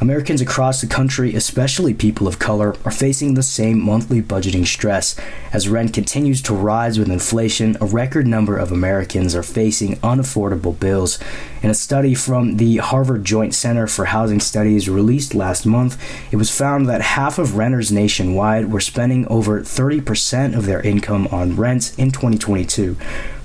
Americans 0.00 0.40
across 0.40 0.80
the 0.80 0.86
country, 0.86 1.34
especially 1.34 1.94
people 1.94 2.28
of 2.28 2.38
color, 2.38 2.74
are 2.84 2.90
facing 2.90 3.34
the 3.34 3.42
same 3.42 3.80
monthly 3.80 4.20
budgeting 4.20 4.66
stress. 4.66 5.16
As 5.52 5.68
rent 5.68 5.94
continues 5.94 6.42
to 6.42 6.54
rise 6.54 6.98
with 6.98 7.10
inflation, 7.10 7.78
a 7.80 7.86
record 7.86 8.26
number 8.26 8.58
of 8.58 8.70
Americans 8.70 9.34
are 9.34 9.42
facing 9.42 9.96
unaffordable 9.96 10.78
bills. 10.78 11.18
In 11.62 11.70
a 11.70 11.74
study 11.74 12.14
from 12.14 12.58
the 12.58 12.76
Harvard 12.76 13.24
Joint 13.24 13.54
Center 13.54 13.86
for 13.86 14.06
Housing 14.06 14.40
Studies 14.40 14.88
released 14.88 15.34
last 15.34 15.64
month, 15.64 15.98
it 16.30 16.36
was 16.36 16.56
found 16.56 16.86
that 16.88 17.00
half 17.00 17.38
of 17.38 17.56
renters 17.56 17.90
nationwide 17.90 18.70
were 18.70 18.80
spending 18.80 19.26
over 19.28 19.60
30% 19.62 20.56
of 20.56 20.66
their 20.66 20.82
income 20.82 21.26
on 21.30 21.56
rent 21.56 21.94
in 21.96 22.10
2022. 22.10 22.96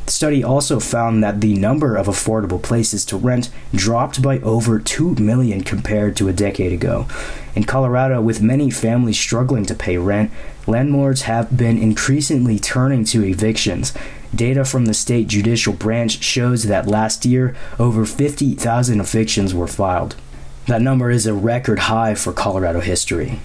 The 0.05 0.11
study 0.11 0.43
also 0.43 0.79
found 0.79 1.23
that 1.23 1.41
the 1.41 1.55
number 1.55 1.95
of 1.95 2.07
affordable 2.07 2.61
places 2.61 3.05
to 3.05 3.17
rent 3.17 3.49
dropped 3.73 4.21
by 4.21 4.39
over 4.39 4.79
2 4.79 5.15
million 5.15 5.63
compared 5.63 6.15
to 6.17 6.27
a 6.27 6.33
decade 6.33 6.73
ago. 6.73 7.07
In 7.55 7.63
Colorado, 7.63 8.21
with 8.21 8.41
many 8.41 8.69
families 8.71 9.19
struggling 9.19 9.65
to 9.65 9.75
pay 9.75 9.97
rent, 9.97 10.31
landlords 10.67 11.23
have 11.23 11.55
been 11.55 11.77
increasingly 11.77 12.59
turning 12.59 13.03
to 13.05 13.23
evictions. 13.23 13.93
Data 14.33 14.65
from 14.65 14.85
the 14.85 14.93
state 14.93 15.27
judicial 15.27 15.73
branch 15.73 16.23
shows 16.23 16.63
that 16.63 16.87
last 16.87 17.25
year, 17.25 17.55
over 17.77 18.05
50,000 18.05 18.99
evictions 18.99 19.53
were 19.53 19.67
filed. 19.67 20.15
That 20.67 20.81
number 20.81 21.11
is 21.11 21.25
a 21.25 21.33
record 21.33 21.79
high 21.79 22.15
for 22.15 22.31
Colorado 22.31 22.79
history. 22.79 23.39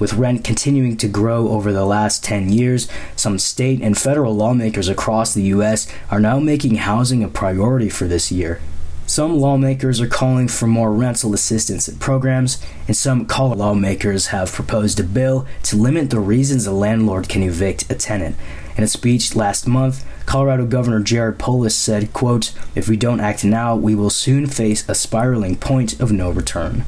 With 0.00 0.14
rent 0.14 0.42
continuing 0.42 0.96
to 0.96 1.08
grow 1.08 1.48
over 1.50 1.72
the 1.72 1.84
last 1.84 2.24
10 2.24 2.48
years, 2.48 2.88
some 3.14 3.38
state 3.38 3.82
and 3.82 3.96
federal 3.96 4.34
lawmakers 4.34 4.88
across 4.88 5.34
the 5.34 5.42
U.S. 5.42 5.86
are 6.10 6.20
now 6.20 6.40
making 6.40 6.76
housing 6.76 7.22
a 7.22 7.28
priority 7.28 7.90
for 7.90 8.06
this 8.06 8.32
year. 8.32 8.60
Some 9.06 9.38
lawmakers 9.38 10.00
are 10.00 10.06
calling 10.06 10.48
for 10.48 10.66
more 10.66 10.92
rental 10.92 11.34
assistance 11.34 11.88
programs, 11.98 12.64
and 12.86 12.96
some 12.96 13.26
Colorado 13.26 13.60
lawmakers 13.60 14.28
have 14.28 14.52
proposed 14.52 15.00
a 15.00 15.02
bill 15.02 15.46
to 15.64 15.76
limit 15.76 16.08
the 16.08 16.20
reasons 16.20 16.66
a 16.66 16.72
landlord 16.72 17.28
can 17.28 17.42
evict 17.42 17.90
a 17.90 17.94
tenant. 17.94 18.36
In 18.76 18.84
a 18.84 18.86
speech 18.86 19.36
last 19.36 19.66
month, 19.66 20.06
Colorado 20.24 20.64
Governor 20.64 21.00
Jared 21.00 21.38
Polis 21.38 21.74
said, 21.74 22.12
quote, 22.14 22.52
If 22.74 22.88
we 22.88 22.96
don't 22.96 23.20
act 23.20 23.44
now, 23.44 23.76
we 23.76 23.94
will 23.94 24.10
soon 24.10 24.46
face 24.46 24.88
a 24.88 24.94
spiraling 24.94 25.56
point 25.56 26.00
of 26.00 26.12
no 26.12 26.30
return. 26.30 26.84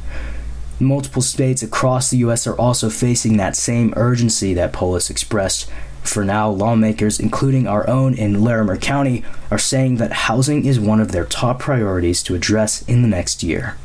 Multiple 0.82 1.22
states 1.22 1.62
across 1.62 2.10
the 2.10 2.16
U.S. 2.18 2.44
are 2.44 2.58
also 2.58 2.90
facing 2.90 3.36
that 3.36 3.54
same 3.54 3.94
urgency 3.96 4.52
that 4.54 4.72
Polis 4.72 5.10
expressed. 5.10 5.70
For 6.02 6.24
now, 6.24 6.50
lawmakers, 6.50 7.20
including 7.20 7.68
our 7.68 7.88
own 7.88 8.14
in 8.14 8.42
Larimer 8.42 8.76
County, 8.76 9.22
are 9.48 9.58
saying 9.58 9.98
that 9.98 10.12
housing 10.12 10.64
is 10.64 10.80
one 10.80 11.00
of 11.00 11.12
their 11.12 11.24
top 11.24 11.60
priorities 11.60 12.20
to 12.24 12.34
address 12.34 12.82
in 12.88 13.02
the 13.02 13.08
next 13.08 13.44
year. 13.44 13.76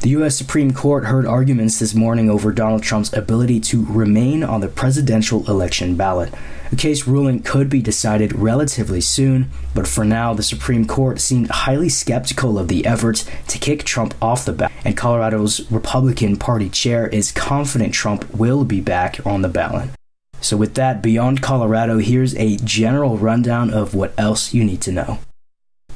The 0.00 0.10
U.S. 0.10 0.36
Supreme 0.36 0.72
Court 0.72 1.06
heard 1.06 1.26
arguments 1.26 1.80
this 1.80 1.92
morning 1.92 2.30
over 2.30 2.52
Donald 2.52 2.84
Trump's 2.84 3.12
ability 3.12 3.58
to 3.60 3.84
remain 3.84 4.44
on 4.44 4.60
the 4.60 4.68
presidential 4.68 5.44
election 5.50 5.96
ballot. 5.96 6.32
A 6.70 6.76
case 6.76 7.08
ruling 7.08 7.42
could 7.42 7.68
be 7.68 7.82
decided 7.82 8.32
relatively 8.32 9.00
soon, 9.00 9.50
but 9.74 9.88
for 9.88 10.04
now, 10.04 10.34
the 10.34 10.44
Supreme 10.44 10.86
Court 10.86 11.18
seemed 11.18 11.50
highly 11.50 11.88
skeptical 11.88 12.60
of 12.60 12.68
the 12.68 12.86
efforts 12.86 13.28
to 13.48 13.58
kick 13.58 13.82
Trump 13.82 14.14
off 14.22 14.44
the 14.44 14.52
ballot, 14.52 14.72
and 14.84 14.96
Colorado's 14.96 15.68
Republican 15.68 16.36
Party 16.36 16.68
chair 16.68 17.08
is 17.08 17.32
confident 17.32 17.92
Trump 17.92 18.32
will 18.32 18.64
be 18.64 18.80
back 18.80 19.26
on 19.26 19.42
the 19.42 19.48
ballot. 19.48 19.90
So, 20.40 20.56
with 20.56 20.76
that, 20.76 21.02
beyond 21.02 21.42
Colorado, 21.42 21.98
here's 21.98 22.36
a 22.36 22.56
general 22.58 23.18
rundown 23.18 23.70
of 23.74 23.96
what 23.96 24.14
else 24.16 24.54
you 24.54 24.62
need 24.62 24.80
to 24.82 24.92
know. 24.92 25.18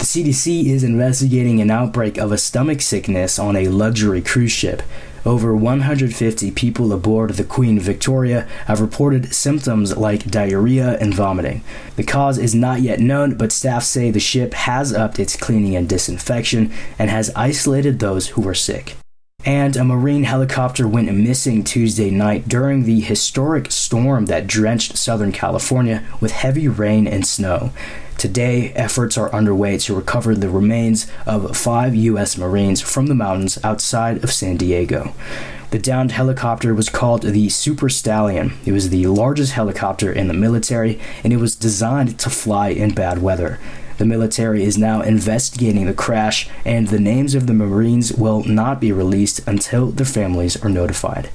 The 0.02 0.24
CDC 0.24 0.66
is 0.66 0.82
investigating 0.82 1.60
an 1.60 1.70
outbreak 1.70 2.18
of 2.18 2.32
a 2.32 2.36
stomach 2.36 2.80
sickness 2.80 3.38
on 3.38 3.54
a 3.54 3.68
luxury 3.68 4.20
cruise 4.20 4.50
ship. 4.50 4.82
Over 5.24 5.54
150 5.54 6.50
people 6.50 6.92
aboard 6.92 7.30
the 7.34 7.44
Queen 7.44 7.78
Victoria 7.78 8.48
have 8.66 8.80
reported 8.80 9.32
symptoms 9.32 9.96
like 9.96 10.28
diarrhea 10.28 10.98
and 10.98 11.14
vomiting. 11.14 11.62
The 11.94 12.02
cause 12.02 12.36
is 12.36 12.52
not 12.52 12.80
yet 12.80 12.98
known, 12.98 13.36
but 13.36 13.52
staff 13.52 13.84
say 13.84 14.10
the 14.10 14.18
ship 14.18 14.54
has 14.54 14.92
upped 14.92 15.20
its 15.20 15.36
cleaning 15.36 15.76
and 15.76 15.88
disinfection 15.88 16.72
and 16.98 17.08
has 17.08 17.30
isolated 17.36 18.00
those 18.00 18.30
who 18.30 18.40
were 18.40 18.54
sick. 18.54 18.96
And 19.44 19.76
a 19.76 19.84
Marine 19.84 20.24
helicopter 20.24 20.88
went 20.88 21.12
missing 21.12 21.62
Tuesday 21.62 22.10
night 22.10 22.48
during 22.48 22.84
the 22.84 23.00
historic 23.00 23.70
storm 23.70 24.26
that 24.26 24.48
drenched 24.48 24.96
Southern 24.96 25.30
California 25.30 26.04
with 26.20 26.32
heavy 26.32 26.66
rain 26.66 27.06
and 27.06 27.24
snow. 27.24 27.70
Today, 28.22 28.70
efforts 28.74 29.18
are 29.18 29.34
underway 29.34 29.78
to 29.78 29.96
recover 29.96 30.36
the 30.36 30.48
remains 30.48 31.08
of 31.26 31.56
five 31.56 31.96
U.S. 31.96 32.38
Marines 32.38 32.80
from 32.80 33.08
the 33.08 33.16
mountains 33.16 33.58
outside 33.64 34.22
of 34.22 34.32
San 34.32 34.56
Diego. 34.56 35.12
The 35.72 35.80
downed 35.80 36.12
helicopter 36.12 36.72
was 36.72 36.88
called 36.88 37.24
the 37.24 37.48
Super 37.48 37.88
Stallion. 37.88 38.52
It 38.64 38.70
was 38.70 38.90
the 38.90 39.08
largest 39.08 39.54
helicopter 39.54 40.12
in 40.12 40.28
the 40.28 40.34
military, 40.34 41.00
and 41.24 41.32
it 41.32 41.38
was 41.38 41.56
designed 41.56 42.16
to 42.20 42.30
fly 42.30 42.68
in 42.68 42.94
bad 42.94 43.20
weather. 43.20 43.58
The 43.98 44.06
military 44.06 44.62
is 44.62 44.78
now 44.78 45.00
investigating 45.00 45.86
the 45.86 45.92
crash, 45.92 46.48
and 46.64 46.86
the 46.86 47.00
names 47.00 47.34
of 47.34 47.48
the 47.48 47.54
Marines 47.54 48.12
will 48.12 48.44
not 48.44 48.80
be 48.80 48.92
released 48.92 49.40
until 49.48 49.86
their 49.90 50.06
families 50.06 50.56
are 50.62 50.70
notified. 50.70 51.30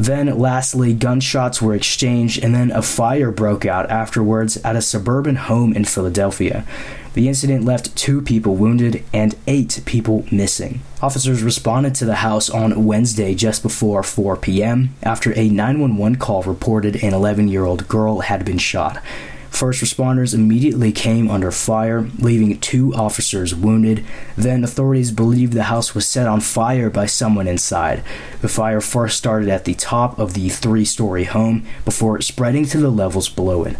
Then, 0.00 0.38
lastly, 0.38 0.94
gunshots 0.94 1.60
were 1.60 1.74
exchanged 1.74 2.42
and 2.42 2.54
then 2.54 2.70
a 2.70 2.80
fire 2.80 3.30
broke 3.30 3.66
out 3.66 3.90
afterwards 3.90 4.56
at 4.64 4.74
a 4.74 4.80
suburban 4.80 5.36
home 5.36 5.74
in 5.74 5.84
Philadelphia. 5.84 6.64
The 7.12 7.28
incident 7.28 7.66
left 7.66 7.94
two 7.96 8.22
people 8.22 8.56
wounded 8.56 9.04
and 9.12 9.36
eight 9.46 9.82
people 9.84 10.24
missing. 10.32 10.80
Officers 11.02 11.42
responded 11.42 11.94
to 11.96 12.06
the 12.06 12.14
house 12.14 12.48
on 12.48 12.86
Wednesday 12.86 13.34
just 13.34 13.62
before 13.62 14.02
4 14.02 14.38
p.m. 14.38 14.94
after 15.02 15.38
a 15.38 15.50
911 15.50 16.16
call 16.16 16.44
reported 16.44 17.04
an 17.04 17.12
11 17.12 17.48
year 17.48 17.66
old 17.66 17.86
girl 17.86 18.20
had 18.20 18.42
been 18.42 18.56
shot. 18.56 19.02
First 19.50 19.82
responders 19.82 20.32
immediately 20.32 20.90
came 20.90 21.30
under 21.30 21.50
fire, 21.50 22.08
leaving 22.18 22.58
two 22.60 22.94
officers 22.94 23.54
wounded. 23.54 24.04
Then 24.36 24.64
authorities 24.64 25.10
believed 25.10 25.52
the 25.52 25.64
house 25.64 25.94
was 25.94 26.06
set 26.06 26.26
on 26.26 26.40
fire 26.40 26.88
by 26.88 27.06
someone 27.06 27.46
inside. 27.46 28.02
The 28.40 28.48
fire 28.48 28.80
first 28.80 29.18
started 29.18 29.50
at 29.50 29.66
the 29.66 29.74
top 29.74 30.18
of 30.18 30.32
the 30.32 30.48
three 30.48 30.86
story 30.86 31.24
home 31.24 31.66
before 31.84 32.20
spreading 32.22 32.64
to 32.66 32.78
the 32.78 32.90
levels 32.90 33.28
below 33.28 33.64
it. 33.64 33.76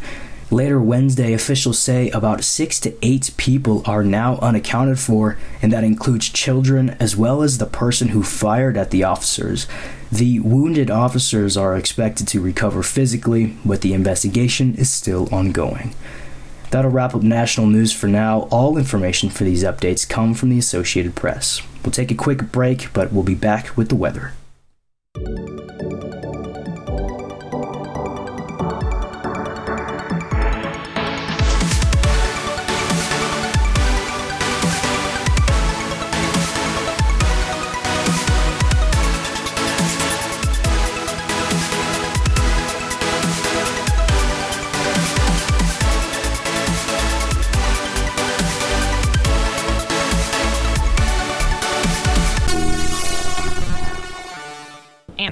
Later 0.53 0.81
Wednesday, 0.83 1.33
officials 1.33 1.79
say 1.79 2.11
about 2.11 2.43
six 2.43 2.81
to 2.81 2.93
eight 3.03 3.31
people 3.37 3.85
are 3.87 4.03
now 4.03 4.37
unaccounted 4.39 4.99
for, 4.99 5.39
and 5.63 5.73
that 5.73 5.85
includes 5.85 6.29
children 6.29 6.91
as 6.99 7.17
well 7.17 7.43
as 7.43 7.59
the 7.59 7.67
person 7.67 8.09
who 8.09 8.25
fired 8.25 8.77
at 8.77 8.91
the 8.91 9.05
officers. 9.05 9.69
The 10.11 10.41
wounded 10.41 10.91
officers 10.91 11.57
are 11.57 11.77
expected 11.77 12.27
to 12.29 12.41
recover 12.41 12.83
physically, 12.83 13.57
but 13.65 13.83
the 13.83 13.95
investigation 13.95 14.75
is 14.75 14.91
still 14.91 15.33
ongoing. 15.33 15.95
That'll 16.73 16.91
wrap 16.91 17.15
up 17.15 17.23
national 17.23 17.69
news 17.69 17.93
for 17.93 18.09
now. 18.09 18.49
All 18.51 18.77
information 18.77 19.31
for 19.31 19.45
these 19.45 19.63
updates 19.63 20.09
come 20.09 20.35
from 20.35 20.51
the 20.51 20.59
Associated 20.59 21.15
Press. 21.15 21.63
We'll 21.85 21.93
take 21.93 22.11
a 22.11 22.17
quick 22.17 22.51
break, 22.51 22.93
but 22.93 23.13
we'll 23.13 23.23
be 23.23 23.37
back 23.37 23.77
with 23.77 23.89
the 23.89 23.95
weather. 23.95 24.33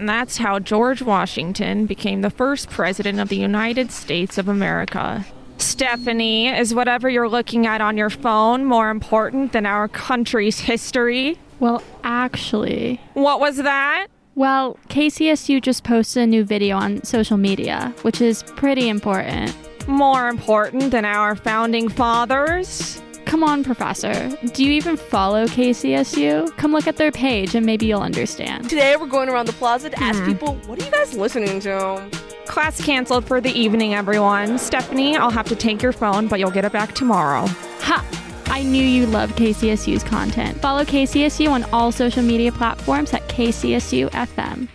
And 0.08 0.16
that's 0.16 0.38
how 0.38 0.58
George 0.58 1.02
Washington 1.02 1.84
became 1.84 2.22
the 2.22 2.30
first 2.30 2.70
president 2.70 3.20
of 3.20 3.28
the 3.28 3.36
United 3.36 3.90
States 3.92 4.38
of 4.38 4.48
America. 4.48 5.26
Stephanie, 5.58 6.48
is 6.48 6.74
whatever 6.74 7.10
you're 7.10 7.28
looking 7.28 7.66
at 7.66 7.82
on 7.82 7.98
your 7.98 8.08
phone 8.08 8.64
more 8.64 8.88
important 8.88 9.52
than 9.52 9.66
our 9.66 9.86
country's 9.86 10.60
history? 10.60 11.36
Well, 11.60 11.82
actually, 12.04 13.02
What 13.12 13.38
was 13.38 13.58
that? 13.58 14.06
well, 14.34 14.78
KCSU 14.88 15.60
just 15.60 15.84
posted 15.84 16.22
a 16.22 16.26
new 16.26 16.42
video 16.42 16.78
on 16.78 17.04
social 17.04 17.36
media, 17.36 17.92
which 18.00 18.22
is 18.22 18.42
pretty 18.56 18.88
important. 18.88 19.54
More 19.86 20.28
important 20.28 20.90
than 20.90 21.04
our 21.04 21.36
founding 21.36 21.90
fathers? 21.90 23.02
Come 23.28 23.44
on, 23.44 23.62
Professor. 23.62 24.34
Do 24.54 24.64
you 24.64 24.72
even 24.72 24.96
follow 24.96 25.44
KCSU? 25.46 26.56
Come 26.56 26.72
look 26.72 26.86
at 26.86 26.96
their 26.96 27.12
page 27.12 27.54
and 27.54 27.66
maybe 27.66 27.84
you'll 27.84 28.00
understand. 28.00 28.70
Today 28.70 28.96
we're 28.96 29.06
going 29.06 29.28
around 29.28 29.46
the 29.46 29.52
plaza 29.52 29.90
to 29.90 30.02
ask 30.02 30.18
mm-hmm. 30.18 30.32
people, 30.32 30.54
what 30.66 30.80
are 30.80 30.84
you 30.84 30.90
guys 30.90 31.14
listening 31.14 31.60
to? 31.60 32.08
Class 32.46 32.82
canceled 32.82 33.26
for 33.26 33.42
the 33.42 33.50
evening, 33.50 33.92
everyone. 33.92 34.58
Stephanie, 34.58 35.14
I'll 35.14 35.30
have 35.30 35.46
to 35.48 35.56
take 35.56 35.82
your 35.82 35.92
phone, 35.92 36.26
but 36.26 36.40
you'll 36.40 36.50
get 36.50 36.64
it 36.64 36.72
back 36.72 36.94
tomorrow. 36.94 37.46
Ha! 37.80 38.02
I 38.46 38.62
knew 38.62 38.82
you 38.82 39.04
loved 39.04 39.36
KCSU's 39.36 40.02
content. 40.02 40.58
Follow 40.62 40.84
KCSU 40.84 41.50
on 41.50 41.64
all 41.64 41.92
social 41.92 42.22
media 42.22 42.50
platforms 42.50 43.12
at 43.12 43.28
KCSU 43.28 44.08
FM. 44.10 44.68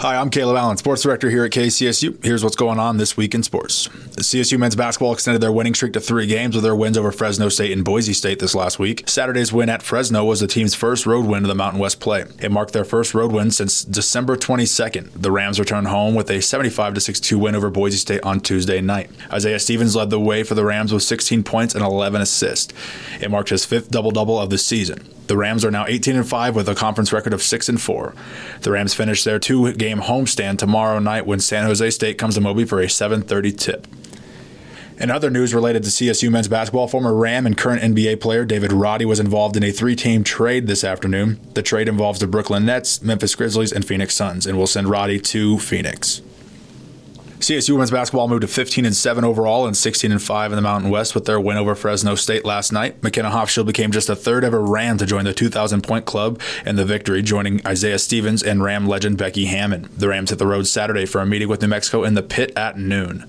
Hi, 0.00 0.14
I'm 0.14 0.30
Kaleb 0.30 0.56
Allen, 0.56 0.76
sports 0.76 1.02
director 1.02 1.28
here 1.28 1.44
at 1.44 1.50
KCSU. 1.50 2.24
Here's 2.24 2.44
what's 2.44 2.54
going 2.54 2.78
on 2.78 2.98
this 2.98 3.16
week 3.16 3.34
in 3.34 3.42
sports. 3.42 3.88
CSU 3.88 4.56
men's 4.56 4.76
basketball 4.76 5.12
extended 5.12 5.40
their 5.40 5.50
winning 5.50 5.74
streak 5.74 5.92
to 5.94 6.00
three 6.00 6.28
games 6.28 6.54
with 6.54 6.62
their 6.62 6.76
wins 6.76 6.96
over 6.96 7.10
Fresno 7.10 7.48
State 7.48 7.72
and 7.72 7.84
Boise 7.84 8.12
State 8.12 8.38
this 8.38 8.54
last 8.54 8.78
week. 8.78 9.08
Saturday's 9.08 9.52
win 9.52 9.68
at 9.68 9.82
Fresno 9.82 10.24
was 10.24 10.38
the 10.38 10.46
team's 10.46 10.76
first 10.76 11.04
road 11.04 11.26
win 11.26 11.42
of 11.42 11.48
the 11.48 11.56
Mountain 11.56 11.80
West 11.80 11.98
play. 11.98 12.26
It 12.40 12.52
marked 12.52 12.74
their 12.74 12.84
first 12.84 13.12
road 13.12 13.32
win 13.32 13.50
since 13.50 13.82
December 13.82 14.36
22nd. 14.36 15.20
The 15.20 15.32
Rams 15.32 15.58
returned 15.58 15.88
home 15.88 16.14
with 16.14 16.30
a 16.30 16.40
75 16.40 17.02
62 17.02 17.36
win 17.36 17.56
over 17.56 17.68
Boise 17.68 17.96
State 17.96 18.22
on 18.22 18.38
Tuesday 18.38 18.80
night. 18.80 19.10
Isaiah 19.32 19.58
Stevens 19.58 19.96
led 19.96 20.10
the 20.10 20.20
way 20.20 20.44
for 20.44 20.54
the 20.54 20.64
Rams 20.64 20.92
with 20.92 21.02
16 21.02 21.42
points 21.42 21.74
and 21.74 21.84
11 21.84 22.20
assists. 22.20 22.72
It 23.20 23.32
marked 23.32 23.48
his 23.48 23.64
fifth 23.64 23.90
double 23.90 24.12
double 24.12 24.38
of 24.38 24.50
the 24.50 24.58
season. 24.58 25.12
The 25.28 25.36
Rams 25.36 25.62
are 25.64 25.70
now 25.70 25.84
18 25.86 26.16
and 26.16 26.26
5 26.26 26.56
with 26.56 26.68
a 26.70 26.74
conference 26.74 27.12
record 27.12 27.34
of 27.34 27.42
6 27.42 27.68
and 27.68 27.80
4. 27.80 28.14
The 28.62 28.72
Rams 28.72 28.94
finish 28.94 29.24
their 29.24 29.38
two-game 29.38 30.00
homestand 30.00 30.58
tomorrow 30.58 30.98
night 30.98 31.26
when 31.26 31.38
San 31.38 31.66
Jose 31.66 31.90
State 31.90 32.16
comes 32.16 32.34
to 32.34 32.40
Moby 32.40 32.64
for 32.64 32.80
a 32.80 32.88
7:30 32.88 33.52
tip. 33.52 33.86
In 34.98 35.10
other 35.10 35.30
news 35.30 35.54
related 35.54 35.84
to 35.84 35.90
CSU 35.90 36.30
men's 36.30 36.48
basketball, 36.48 36.88
former 36.88 37.14
Ram 37.14 37.46
and 37.46 37.56
current 37.56 37.82
NBA 37.82 38.16
player 38.16 38.44
David 38.46 38.72
Roddy 38.72 39.04
was 39.04 39.20
involved 39.20 39.56
in 39.56 39.62
a 39.62 39.70
three-team 39.70 40.24
trade 40.24 40.66
this 40.66 40.82
afternoon. 40.82 41.38
The 41.54 41.62
trade 41.62 41.88
involves 41.88 42.18
the 42.18 42.26
Brooklyn 42.26 42.64
Nets, 42.64 43.02
Memphis 43.02 43.34
Grizzlies, 43.34 43.70
and 43.70 43.84
Phoenix 43.84 44.14
Suns, 44.14 44.46
and 44.46 44.56
will 44.56 44.66
send 44.66 44.88
Roddy 44.88 45.20
to 45.20 45.58
Phoenix. 45.58 46.22
CSU 47.40 47.70
women's 47.70 47.92
basketball 47.92 48.26
moved 48.26 48.42
to 48.42 48.48
15 48.48 48.84
and 48.84 48.96
7 48.96 49.24
overall 49.24 49.66
and 49.66 49.76
16 49.76 50.10
and 50.10 50.20
5 50.20 50.52
in 50.52 50.56
the 50.56 50.62
Mountain 50.62 50.90
West 50.90 51.14
with 51.14 51.24
their 51.24 51.38
win 51.38 51.56
over 51.56 51.76
Fresno 51.76 52.16
State 52.16 52.44
last 52.44 52.72
night. 52.72 53.00
McKenna 53.00 53.30
Hofschild 53.30 53.66
became 53.66 53.92
just 53.92 54.08
the 54.08 54.16
third 54.16 54.42
ever 54.42 54.60
Ram 54.60 54.98
to 54.98 55.06
join 55.06 55.24
the 55.24 55.32
2,000 55.32 55.82
point 55.82 56.04
club 56.04 56.40
in 56.66 56.74
the 56.74 56.84
victory, 56.84 57.22
joining 57.22 57.64
Isaiah 57.64 58.00
Stevens 58.00 58.42
and 58.42 58.64
Ram 58.64 58.88
legend 58.88 59.18
Becky 59.18 59.44
Hammon. 59.44 59.88
The 59.96 60.08
Rams 60.08 60.30
hit 60.30 60.40
the 60.40 60.46
road 60.48 60.66
Saturday 60.66 61.06
for 61.06 61.20
a 61.20 61.26
meeting 61.26 61.48
with 61.48 61.62
New 61.62 61.68
Mexico 61.68 62.02
in 62.02 62.14
the 62.14 62.22
pit 62.22 62.52
at 62.56 62.76
noon. 62.76 63.24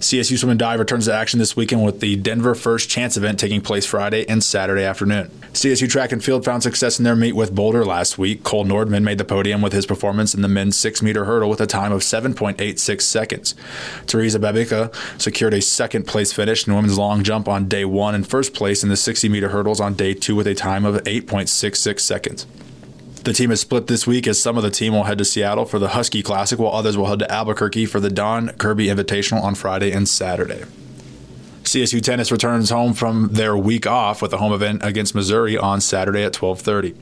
CSU 0.00 0.38
Swim 0.38 0.50
and 0.50 0.58
Dive 0.60 0.78
returns 0.78 1.06
to 1.06 1.14
action 1.14 1.40
this 1.40 1.56
weekend 1.56 1.84
with 1.84 1.98
the 1.98 2.14
Denver 2.14 2.54
First 2.54 2.88
Chance 2.88 3.16
event 3.16 3.40
taking 3.40 3.60
place 3.60 3.84
Friday 3.84 4.24
and 4.28 4.44
Saturday 4.44 4.84
afternoon. 4.84 5.28
CSU 5.52 5.90
Track 5.90 6.12
and 6.12 6.22
Field 6.22 6.44
found 6.44 6.62
success 6.62 7.00
in 7.00 7.04
their 7.04 7.16
meet 7.16 7.32
with 7.32 7.52
Boulder 7.52 7.84
last 7.84 8.16
week. 8.16 8.44
Cole 8.44 8.64
Nordman 8.64 9.02
made 9.02 9.18
the 9.18 9.24
podium 9.24 9.60
with 9.60 9.72
his 9.72 9.86
performance 9.86 10.34
in 10.34 10.42
the 10.42 10.48
men's 10.48 10.76
6 10.76 11.02
meter 11.02 11.24
hurdle 11.24 11.50
with 11.50 11.60
a 11.60 11.66
time 11.66 11.90
of 11.90 12.02
7.86 12.02 13.00
seconds. 13.00 13.56
Teresa 14.06 14.38
Babica 14.38 14.94
secured 15.20 15.54
a 15.54 15.60
second 15.60 16.06
place 16.06 16.32
finish 16.32 16.68
in 16.68 16.76
women's 16.76 16.96
long 16.96 17.24
jump 17.24 17.48
on 17.48 17.66
day 17.66 17.84
one 17.84 18.14
and 18.14 18.24
first 18.24 18.54
place 18.54 18.84
in 18.84 18.90
the 18.90 18.96
60 18.96 19.28
meter 19.28 19.48
hurdles 19.48 19.80
on 19.80 19.94
day 19.94 20.14
two 20.14 20.36
with 20.36 20.46
a 20.46 20.54
time 20.54 20.84
of 20.84 21.02
8.66 21.02 21.98
seconds. 21.98 22.46
The 23.28 23.34
team 23.34 23.50
is 23.50 23.60
split 23.60 23.88
this 23.88 24.06
week 24.06 24.26
as 24.26 24.40
some 24.40 24.56
of 24.56 24.62
the 24.62 24.70
team 24.70 24.94
will 24.94 25.02
head 25.04 25.18
to 25.18 25.24
Seattle 25.26 25.66
for 25.66 25.78
the 25.78 25.88
Husky 25.88 26.22
Classic, 26.22 26.58
while 26.58 26.72
others 26.72 26.96
will 26.96 27.04
head 27.04 27.18
to 27.18 27.30
Albuquerque 27.30 27.84
for 27.84 28.00
the 28.00 28.08
Don 28.08 28.48
Kirby 28.52 28.86
Invitational 28.86 29.42
on 29.42 29.54
Friday 29.54 29.92
and 29.92 30.08
Saturday. 30.08 30.64
CSU 31.62 32.00
tennis 32.00 32.32
returns 32.32 32.70
home 32.70 32.94
from 32.94 33.28
their 33.32 33.54
week 33.54 33.86
off 33.86 34.22
with 34.22 34.32
a 34.32 34.38
home 34.38 34.54
event 34.54 34.80
against 34.82 35.14
Missouri 35.14 35.58
on 35.58 35.82
Saturday 35.82 36.22
at 36.22 36.32
12:30. 36.32 36.94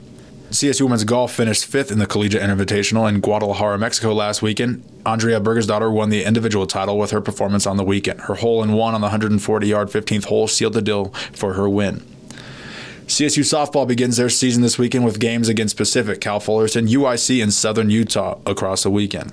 CSU 0.50 0.82
women's 0.82 1.04
golf 1.04 1.32
finished 1.32 1.64
fifth 1.64 1.92
in 1.92 2.00
the 2.00 2.06
Collegiate 2.06 2.42
Invitational 2.42 3.08
in 3.08 3.20
Guadalajara, 3.20 3.78
Mexico 3.78 4.12
last 4.12 4.42
weekend. 4.42 4.82
Andrea 5.06 5.38
Berger's 5.38 5.68
daughter 5.68 5.92
won 5.92 6.08
the 6.10 6.24
individual 6.24 6.66
title 6.66 6.98
with 6.98 7.12
her 7.12 7.20
performance 7.20 7.68
on 7.68 7.76
the 7.76 7.84
weekend. 7.84 8.22
Her 8.22 8.34
hole 8.34 8.64
in 8.64 8.72
one 8.72 8.96
on 8.96 9.00
the 9.00 9.10
140-yard 9.10 9.90
15th 9.90 10.24
hole 10.24 10.48
sealed 10.48 10.72
the 10.72 10.82
deal 10.82 11.14
for 11.32 11.52
her 11.52 11.68
win. 11.68 12.02
CSU 13.06 13.44
softball 13.44 13.86
begins 13.86 14.16
their 14.16 14.28
season 14.28 14.62
this 14.62 14.78
weekend 14.78 15.04
with 15.04 15.20
games 15.20 15.48
against 15.48 15.76
Pacific, 15.76 16.20
Cal 16.20 16.40
Fullerton, 16.40 16.88
UIC, 16.88 17.40
and 17.40 17.54
Southern 17.54 17.88
Utah 17.88 18.38
across 18.44 18.82
the 18.82 18.90
weekend. 18.90 19.32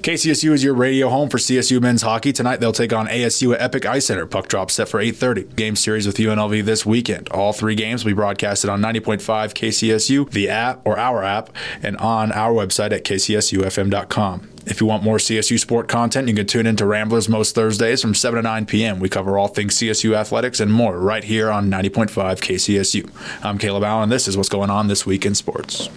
KCSU 0.00 0.52
is 0.52 0.64
your 0.64 0.72
radio 0.72 1.10
home 1.10 1.28
for 1.28 1.36
CSU 1.36 1.82
men's 1.82 2.00
hockey. 2.00 2.32
Tonight 2.32 2.60
they'll 2.60 2.72
take 2.72 2.94
on 2.94 3.06
ASU 3.08 3.52
at 3.52 3.60
Epic 3.60 3.84
Ice 3.84 4.06
Center. 4.06 4.24
Puck 4.24 4.48
drop 4.48 4.70
set 4.70 4.88
for 4.88 4.98
8:30. 4.98 5.54
Game 5.54 5.76
series 5.76 6.06
with 6.06 6.16
UNLV 6.16 6.64
this 6.64 6.86
weekend. 6.86 7.28
All 7.28 7.52
three 7.52 7.74
games 7.74 8.02
will 8.02 8.12
be 8.12 8.14
broadcasted 8.14 8.70
on 8.70 8.80
90.5 8.80 9.52
KCSU, 9.52 10.30
the 10.30 10.48
app 10.48 10.80
or 10.86 10.98
our 10.98 11.22
app, 11.22 11.50
and 11.82 11.98
on 11.98 12.32
our 12.32 12.54
website 12.54 12.92
at 12.92 13.04
kcsufm.com. 13.04 14.49
If 14.66 14.80
you 14.80 14.86
want 14.86 15.02
more 15.02 15.18
CSU 15.18 15.58
sport 15.58 15.88
content, 15.88 16.28
you 16.28 16.34
can 16.34 16.46
tune 16.46 16.66
in 16.66 16.76
to 16.76 16.86
Ramblers 16.86 17.28
most 17.28 17.54
Thursdays 17.54 18.02
from 18.02 18.14
7 18.14 18.36
to 18.36 18.42
9 18.42 18.66
p.m. 18.66 19.00
We 19.00 19.08
cover 19.08 19.38
all 19.38 19.48
things 19.48 19.76
CSU 19.76 20.14
athletics 20.14 20.60
and 20.60 20.72
more 20.72 20.98
right 20.98 21.24
here 21.24 21.50
on 21.50 21.70
90.5 21.70 22.10
KCSU. 22.10 23.10
I'm 23.44 23.58
Kaleb 23.58 23.84
Allen, 23.84 24.08
this 24.10 24.28
is 24.28 24.36
what's 24.36 24.48
going 24.48 24.70
on 24.70 24.88
this 24.88 25.06
week 25.06 25.24
in 25.24 25.34
sports. 25.34 25.88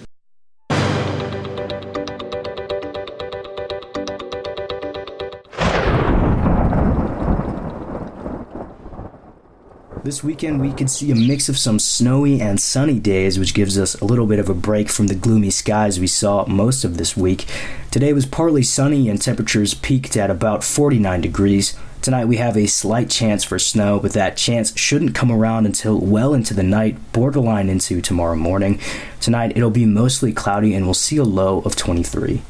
This 10.03 10.21
weekend, 10.21 10.59
we 10.59 10.73
could 10.73 10.89
see 10.89 11.11
a 11.11 11.15
mix 11.15 11.47
of 11.47 11.57
some 11.57 11.79
snowy 11.79 12.41
and 12.41 12.59
sunny 12.59 12.99
days, 12.99 13.39
which 13.39 13.53
gives 13.53 13.79
us 13.79 13.95
a 13.95 14.03
little 14.03 14.25
bit 14.25 14.37
of 14.37 14.49
a 14.49 14.53
break 14.53 14.89
from 14.89 15.07
the 15.07 15.15
gloomy 15.15 15.49
skies 15.49 15.97
we 15.97 16.07
saw 16.07 16.45
most 16.45 16.83
of 16.83 16.97
this 16.97 17.15
week. 17.15 17.47
Today 17.89 18.11
was 18.11 18.25
partly 18.25 18.63
sunny 18.63 19.07
and 19.07 19.21
temperatures 19.21 19.73
peaked 19.73 20.17
at 20.17 20.29
about 20.29 20.61
49 20.61 21.21
degrees. 21.21 21.77
Tonight, 22.01 22.25
we 22.25 22.35
have 22.35 22.57
a 22.57 22.67
slight 22.67 23.09
chance 23.09 23.45
for 23.45 23.57
snow, 23.57 23.97
but 23.97 24.11
that 24.11 24.35
chance 24.35 24.77
shouldn't 24.77 25.15
come 25.15 25.31
around 25.31 25.65
until 25.65 25.97
well 25.97 26.33
into 26.33 26.53
the 26.53 26.63
night, 26.63 26.97
borderline 27.13 27.69
into 27.69 28.01
tomorrow 28.01 28.35
morning. 28.35 28.81
Tonight, 29.21 29.55
it'll 29.55 29.69
be 29.69 29.85
mostly 29.85 30.33
cloudy 30.33 30.73
and 30.73 30.83
we'll 30.83 30.93
see 30.93 31.15
a 31.15 31.23
low 31.23 31.61
of 31.61 31.77
23. 31.77 32.41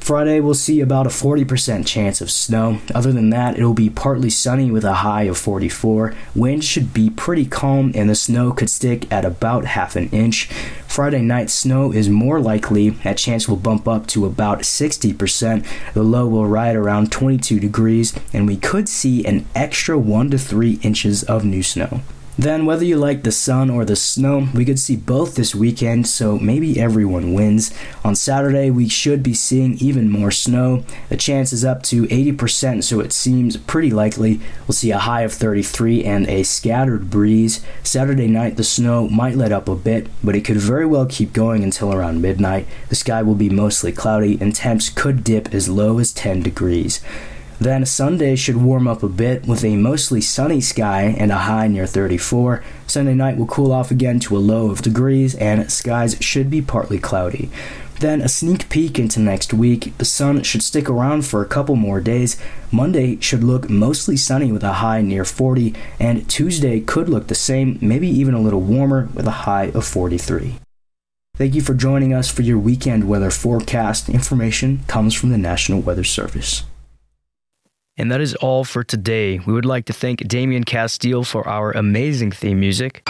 Friday, 0.00 0.40
we'll 0.40 0.54
see 0.54 0.80
about 0.80 1.06
a 1.06 1.10
40% 1.10 1.86
chance 1.86 2.20
of 2.20 2.30
snow. 2.30 2.80
Other 2.94 3.12
than 3.12 3.30
that, 3.30 3.56
it'll 3.56 3.74
be 3.74 3.90
partly 3.90 4.30
sunny 4.30 4.70
with 4.70 4.82
a 4.82 4.94
high 4.94 5.24
of 5.24 5.38
44. 5.38 6.14
Wind 6.34 6.64
should 6.64 6.92
be 6.92 7.10
pretty 7.10 7.44
calm, 7.44 7.92
and 7.94 8.08
the 8.08 8.14
snow 8.14 8.50
could 8.50 8.70
stick 8.70 9.10
at 9.12 9.24
about 9.24 9.66
half 9.66 9.96
an 9.96 10.08
inch. 10.08 10.46
Friday 10.88 11.20
night 11.20 11.50
snow 11.50 11.92
is 11.92 12.08
more 12.08 12.40
likely. 12.40 12.90
That 12.90 13.18
chance 13.18 13.46
will 13.46 13.56
bump 13.56 13.86
up 13.86 14.06
to 14.08 14.26
about 14.26 14.60
60%. 14.60 15.66
The 15.92 16.02
low 16.02 16.26
will 16.26 16.46
ride 16.46 16.76
around 16.76 17.12
22 17.12 17.60
degrees, 17.60 18.18
and 18.32 18.46
we 18.46 18.56
could 18.56 18.88
see 18.88 19.24
an 19.24 19.46
extra 19.54 19.98
1 19.98 20.30
to 20.30 20.38
3 20.38 20.80
inches 20.82 21.22
of 21.24 21.44
new 21.44 21.62
snow. 21.62 22.00
Then, 22.38 22.64
whether 22.64 22.84
you 22.84 22.96
like 22.96 23.22
the 23.22 23.32
sun 23.32 23.68
or 23.68 23.84
the 23.84 23.96
snow, 23.96 24.48
we 24.54 24.64
could 24.64 24.78
see 24.78 24.96
both 24.96 25.34
this 25.34 25.54
weekend, 25.54 26.06
so 26.06 26.38
maybe 26.38 26.80
everyone 26.80 27.34
wins. 27.34 27.70
On 28.02 28.14
Saturday, 28.14 28.70
we 28.70 28.88
should 28.88 29.22
be 29.22 29.34
seeing 29.34 29.74
even 29.74 30.10
more 30.10 30.30
snow. 30.30 30.84
The 31.10 31.16
chance 31.16 31.52
is 31.52 31.64
up 31.64 31.82
to 31.84 32.06
80%, 32.06 32.82
so 32.84 33.00
it 33.00 33.12
seems 33.12 33.56
pretty 33.58 33.90
likely. 33.90 34.40
We'll 34.66 34.74
see 34.74 34.90
a 34.90 34.98
high 34.98 35.22
of 35.22 35.34
33 35.34 36.04
and 36.04 36.26
a 36.28 36.42
scattered 36.42 37.10
breeze. 37.10 37.64
Saturday 37.82 38.28
night, 38.28 38.56
the 38.56 38.64
snow 38.64 39.08
might 39.08 39.36
let 39.36 39.52
up 39.52 39.68
a 39.68 39.74
bit, 39.74 40.06
but 40.24 40.34
it 40.34 40.44
could 40.44 40.56
very 40.56 40.86
well 40.86 41.06
keep 41.06 41.32
going 41.32 41.62
until 41.62 41.92
around 41.92 42.22
midnight. 42.22 42.66
The 42.88 42.94
sky 42.94 43.22
will 43.22 43.34
be 43.34 43.50
mostly 43.50 43.92
cloudy, 43.92 44.38
and 44.40 44.54
temps 44.54 44.88
could 44.88 45.24
dip 45.24 45.52
as 45.52 45.68
low 45.68 45.98
as 45.98 46.12
10 46.12 46.42
degrees. 46.42 47.00
Then 47.60 47.84
Sunday 47.84 48.36
should 48.36 48.56
warm 48.56 48.88
up 48.88 49.02
a 49.02 49.08
bit 49.08 49.46
with 49.46 49.64
a 49.64 49.76
mostly 49.76 50.22
sunny 50.22 50.62
sky 50.62 51.14
and 51.18 51.30
a 51.30 51.36
high 51.36 51.68
near 51.68 51.86
34. 51.86 52.64
Sunday 52.86 53.12
night 53.12 53.36
will 53.36 53.46
cool 53.46 53.70
off 53.70 53.90
again 53.90 54.18
to 54.20 54.36
a 54.36 54.38
low 54.38 54.70
of 54.70 54.80
degrees 54.80 55.34
and 55.34 55.70
skies 55.70 56.16
should 56.20 56.48
be 56.48 56.62
partly 56.62 56.98
cloudy. 56.98 57.50
Then 58.00 58.22
a 58.22 58.28
sneak 58.28 58.70
peek 58.70 58.98
into 58.98 59.20
next 59.20 59.52
week. 59.52 59.92
The 59.98 60.06
sun 60.06 60.42
should 60.42 60.62
stick 60.62 60.88
around 60.88 61.26
for 61.26 61.42
a 61.42 61.46
couple 61.46 61.76
more 61.76 62.00
days. 62.00 62.38
Monday 62.72 63.20
should 63.20 63.44
look 63.44 63.68
mostly 63.68 64.16
sunny 64.16 64.50
with 64.50 64.64
a 64.64 64.80
high 64.80 65.02
near 65.02 65.26
40, 65.26 65.74
and 65.98 66.26
Tuesday 66.30 66.80
could 66.80 67.10
look 67.10 67.26
the 67.26 67.34
same, 67.34 67.78
maybe 67.82 68.08
even 68.08 68.32
a 68.32 68.40
little 68.40 68.62
warmer 68.62 69.10
with 69.12 69.26
a 69.26 69.42
high 69.44 69.70
of 69.74 69.84
43. 69.84 70.54
Thank 71.36 71.54
you 71.54 71.60
for 71.60 71.74
joining 71.74 72.14
us 72.14 72.30
for 72.30 72.40
your 72.40 72.58
weekend 72.58 73.06
weather 73.06 73.30
forecast. 73.30 74.08
Information 74.08 74.80
comes 74.86 75.12
from 75.12 75.28
the 75.28 75.38
National 75.38 75.82
Weather 75.82 76.04
Service. 76.04 76.62
And 78.00 78.10
that 78.10 78.22
is 78.22 78.34
all 78.36 78.64
for 78.64 78.82
today. 78.82 79.40
We 79.40 79.52
would 79.52 79.66
like 79.66 79.84
to 79.84 79.92
thank 79.92 80.26
Damian 80.26 80.64
Castile 80.64 81.22
for 81.22 81.46
our 81.46 81.72
amazing 81.72 82.32
theme 82.32 82.58
music. 82.58 83.06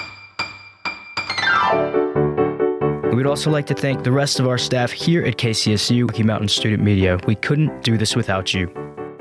We 3.05 3.15
would 3.15 3.27
also 3.27 3.53
like 3.53 3.67
to 3.67 3.75
thank 3.75 4.03
the 4.03 4.11
rest 4.11 4.41
of 4.41 4.49
our 4.49 4.59
staff 4.59 4.91
here 4.91 5.25
at 5.25 5.37
KCSU, 5.37 6.09
Rocky 6.09 6.25
Mountain 6.25 6.49
Student 6.49 6.83
Media. 6.83 7.21
We 7.25 7.37
couldn't 7.37 7.85
do 7.85 7.97
this 7.97 8.17
without 8.17 8.53
you. 8.53 8.67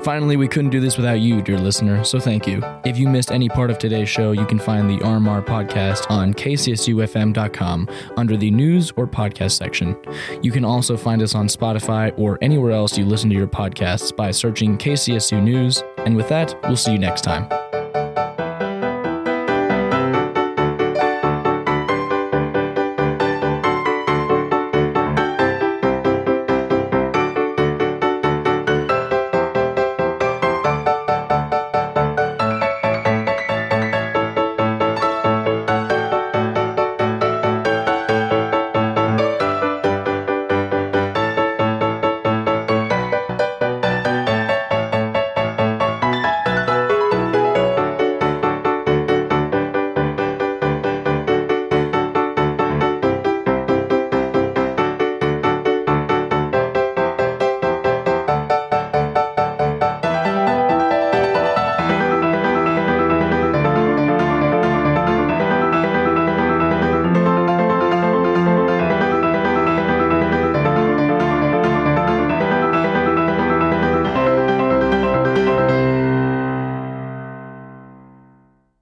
Finally, 0.02 0.36
we 0.36 0.48
couldn't 0.48 0.70
do 0.70 0.80
this 0.80 0.96
without 0.96 1.20
you, 1.20 1.42
dear 1.42 1.58
listener, 1.58 2.02
so 2.04 2.18
thank 2.18 2.46
you. 2.46 2.62
If 2.84 2.96
you 2.98 3.08
missed 3.08 3.30
any 3.30 3.48
part 3.50 3.70
of 3.70 3.78
today's 3.78 4.08
show, 4.08 4.32
you 4.32 4.46
can 4.46 4.58
find 4.58 4.88
the 4.88 4.96
RMR 5.04 5.44
podcast 5.44 6.10
on 6.10 6.32
kcsufm.com 6.32 7.88
under 8.16 8.36
the 8.36 8.50
news 8.50 8.92
or 8.96 9.06
podcast 9.06 9.52
section. 9.52 9.96
You 10.42 10.52
can 10.52 10.64
also 10.64 10.96
find 10.96 11.20
us 11.20 11.34
on 11.34 11.48
Spotify 11.48 12.18
or 12.18 12.38
anywhere 12.40 12.72
else 12.72 12.96
you 12.96 13.04
listen 13.04 13.28
to 13.30 13.36
your 13.36 13.46
podcasts 13.46 14.14
by 14.14 14.30
searching 14.30 14.78
KCSU 14.78 15.42
News. 15.42 15.82
And 15.98 16.16
with 16.16 16.28
that, 16.30 16.58
we'll 16.62 16.76
see 16.76 16.92
you 16.92 16.98
next 16.98 17.22
time. 17.22 17.48